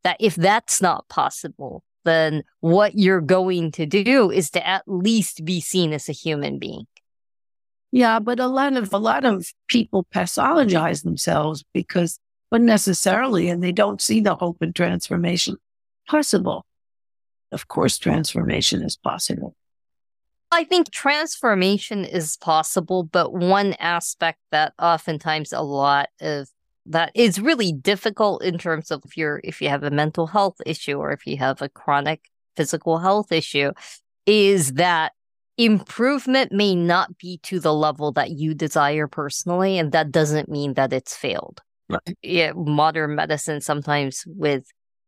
That 0.05 0.17
if 0.21 0.37
that's 0.37 0.81
not 0.81 1.09
possible, 1.09 1.83
then 2.05 2.45
what 2.61 2.97
you're 2.97 3.21
going 3.21 3.73
to 3.73 3.87
do 3.87 4.31
is 4.31 4.51
to 4.51 4.67
at 4.67 4.83
least 4.87 5.45
be 5.45 5.61
seen 5.61 5.93
as 5.93 6.09
a 6.09 6.13
human 6.13 6.59
being. 6.59 6.87
Yeah, 7.91 8.19
but 8.19 8.39
a 8.39 8.47
lot 8.47 8.77
of 8.77 8.93
a 8.93 8.99
lot 8.99 9.25
of 9.25 9.47
people 9.67 10.07
pathologize 10.15 11.03
themselves 11.03 11.65
because 11.73 12.21
unnecessarily 12.53 13.49
and 13.49 13.63
they 13.63 13.73
don't 13.73 14.01
see 14.01 14.21
the 14.21 14.37
hope 14.37 14.59
and 14.61 14.75
transformation 14.75 15.57
possible. 16.07 16.65
Of 17.51 17.69
course, 17.69 17.99
transformation 17.99 18.83
is 18.83 18.97
possible. 18.97 19.55
I 20.51 20.65
think 20.65 20.91
transformation 20.91 22.05
is 22.05 22.37
possible, 22.39 23.03
but 23.05 23.35
one 23.35 23.75
aspect 23.75 24.39
that 24.51 24.73
oftentimes 24.79 25.53
a 25.53 25.61
lot 25.61 26.09
of 26.21 26.49
that 26.89 27.13
is 27.15 27.41
really 27.41 27.73
difficult 27.73 28.43
in 28.43 28.59
terms 28.59 28.91
of 28.91 29.03
if 29.05 29.17
you're 29.17 29.41
if 29.45 29.61
you 29.61 29.69
have 29.69 29.83
a 29.83 29.91
mental 29.91 30.27
health 30.27 30.57
issue 30.67 30.99
or 30.99 31.13
if 31.13 31.27
you 31.27 31.37
have 31.37 31.63
a 31.63 31.69
chronic 31.69 32.23
physical 32.57 32.99
health 32.99 33.31
issue 33.31 33.73
is 34.27 34.75
that 34.75 35.13
improvement 35.57 36.53
may 36.53 36.75
not 36.75 37.17
be 37.19 37.39
to 37.43 37.59
the 37.61 37.75
level 37.75 38.13
that 38.13 38.31
you 38.31 38.55
desire 38.55 39.09
personally 39.09 39.79
and 39.79 39.93
that 39.93 40.11
doesn't 40.11 40.49
mean 40.49 40.75
that 40.75 40.93
it's 40.93 41.17
failed 41.17 41.61
Right. 41.89 42.17
Yeah, 42.23 42.53
modern 42.55 43.15
medicine 43.15 43.61
sometimes 43.61 44.25
with 44.27 44.65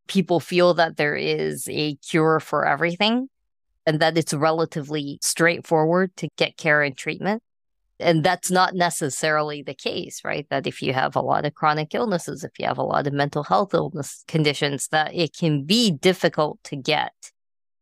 people 0.09 0.41
feel 0.41 0.75
that 0.75 0.97
there 0.97 1.15
is 1.15 1.69
a 1.71 1.97
cure 1.97 2.41
for 2.41 2.67
everything 2.67 3.29
and 3.87 4.01
that 4.01 4.17
it's 4.17 4.33
relatively 4.33 5.19
straightforward 5.21 6.17
to 6.17 6.29
get 6.37 6.57
care 6.57 6.83
and 6.83 6.97
treatment. 6.97 7.43
And 8.01 8.25
that's 8.25 8.51
not 8.51 8.75
necessarily 8.75 9.63
the 9.63 9.75
case, 9.75 10.21
right? 10.25 10.47
That 10.51 10.67
if 10.67 10.83
you 10.83 10.93
have 10.93 11.17
a 11.17 11.21
lot 11.21 11.45
of 11.45 11.55
chronic 11.55 11.95
illnesses, 11.95 12.45
if 12.45 12.53
you 12.59 12.67
have 12.67 12.79
a 12.79 12.83
lot 12.83 13.07
of 13.07 13.13
mental 13.13 13.45
health 13.45 13.75
illness 13.75 14.25
conditions, 14.27 14.89
that 14.89 15.15
it 15.15 15.37
can 15.37 15.65
be 15.65 15.91
difficult 15.91 16.59
to 16.65 16.77
get 16.77 17.13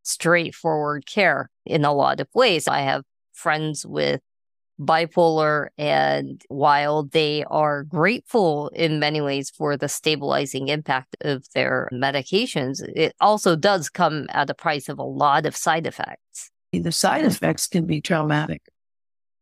straightforward 0.03 1.07
care 1.07 1.51
in 1.65 1.85
a 1.85 1.93
lot 1.93 2.21
of 2.21 2.29
ways. 2.35 2.67
I 2.67 2.81
have 2.81 3.03
friends 3.33 3.87
with 3.87 4.21
bipolar. 4.81 5.69
And 5.77 6.43
while 6.49 7.05
they 7.05 7.45
are 7.45 7.83
grateful 7.85 8.69
in 8.69 8.99
many 8.99 9.21
ways 9.21 9.51
for 9.51 9.77
the 9.77 9.89
stabilizing 9.89 10.69
impact 10.69 11.17
of 11.23 11.45
their 11.55 11.89
medications, 11.93 12.83
it 12.95 13.15
also 13.21 13.57
does 13.57 13.89
come 13.89 14.27
at 14.31 14.47
the 14.47 14.55
price 14.55 14.89
of 14.89 14.99
a 14.99 15.05
lot 15.05 15.47
of 15.47 15.57
side 15.57 15.87
effects. 15.87 16.51
The 16.73 16.93
side 16.93 17.25
effects 17.25 17.67
can 17.67 17.87
be 17.87 18.01
traumatic. 18.01 18.63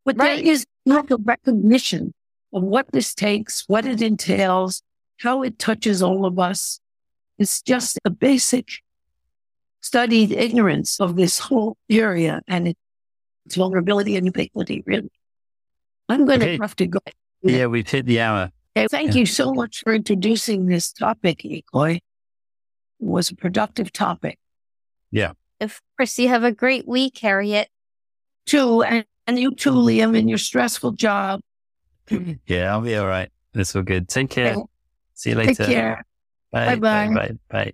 But 0.06 0.16
right. 0.16 0.42
there 0.42 0.52
is 0.52 0.64
not 0.86 1.10
a 1.10 1.16
recognition 1.16 2.14
of 2.54 2.62
what 2.62 2.90
this 2.92 3.12
takes, 3.12 3.64
what 3.66 3.84
it 3.84 4.00
entails, 4.00 4.82
how 5.18 5.42
it 5.42 5.58
touches 5.58 6.00
all 6.00 6.24
of 6.24 6.38
us. 6.38 6.80
It's 7.38 7.60
just 7.60 7.98
a 8.04 8.10
basic 8.10 8.68
studied 9.80 10.32
ignorance 10.32 11.00
of 11.00 11.16
this 11.16 11.40
whole 11.40 11.76
area 11.90 12.40
and 12.46 12.68
its 12.68 13.56
vulnerability 13.56 14.16
and 14.16 14.26
ubiquity, 14.26 14.84
really. 14.86 15.10
I'm 16.08 16.24
going 16.24 16.40
okay. 16.40 16.56
to 16.56 16.62
have 16.62 16.76
to 16.76 16.86
go. 16.86 17.00
Yeah, 17.42 17.66
we've 17.66 17.88
hit 17.88 18.06
the 18.06 18.20
hour. 18.20 18.52
Okay, 18.76 18.86
thank 18.88 19.14
yeah. 19.14 19.20
you 19.20 19.26
so 19.26 19.52
much 19.52 19.80
for 19.80 19.92
introducing 19.92 20.66
this 20.66 20.92
topic, 20.92 21.38
Ikoi. 21.38 21.96
It 21.96 22.02
was 23.00 23.30
a 23.30 23.34
productive 23.34 23.92
topic. 23.92 24.38
Yeah. 25.10 25.32
Of 25.60 25.80
course, 25.96 26.16
you 26.18 26.28
have 26.28 26.44
a 26.44 26.52
great 26.52 26.86
week, 26.86 27.18
Harriet. 27.18 27.68
Too, 28.46 28.82
and, 28.82 29.04
and 29.26 29.38
you 29.38 29.54
too, 29.54 29.72
Liam, 29.72 30.16
in 30.16 30.28
your 30.28 30.38
stressful 30.38 30.92
job. 30.92 31.40
yeah, 32.46 32.72
I'll 32.72 32.80
be 32.80 32.96
all 32.96 33.06
right. 33.06 33.30
That's 33.52 33.74
all 33.74 33.82
good. 33.82 34.08
Take 34.08 34.30
care. 34.30 34.52
Okay. 34.52 34.62
See 35.14 35.30
you 35.30 35.36
later. 35.36 35.54
Take 35.54 35.66
care. 35.74 36.04
Bye. 36.52 36.76
Bye-bye. 36.76 37.14
Bye. 37.14 37.38
Bye. 37.48 37.72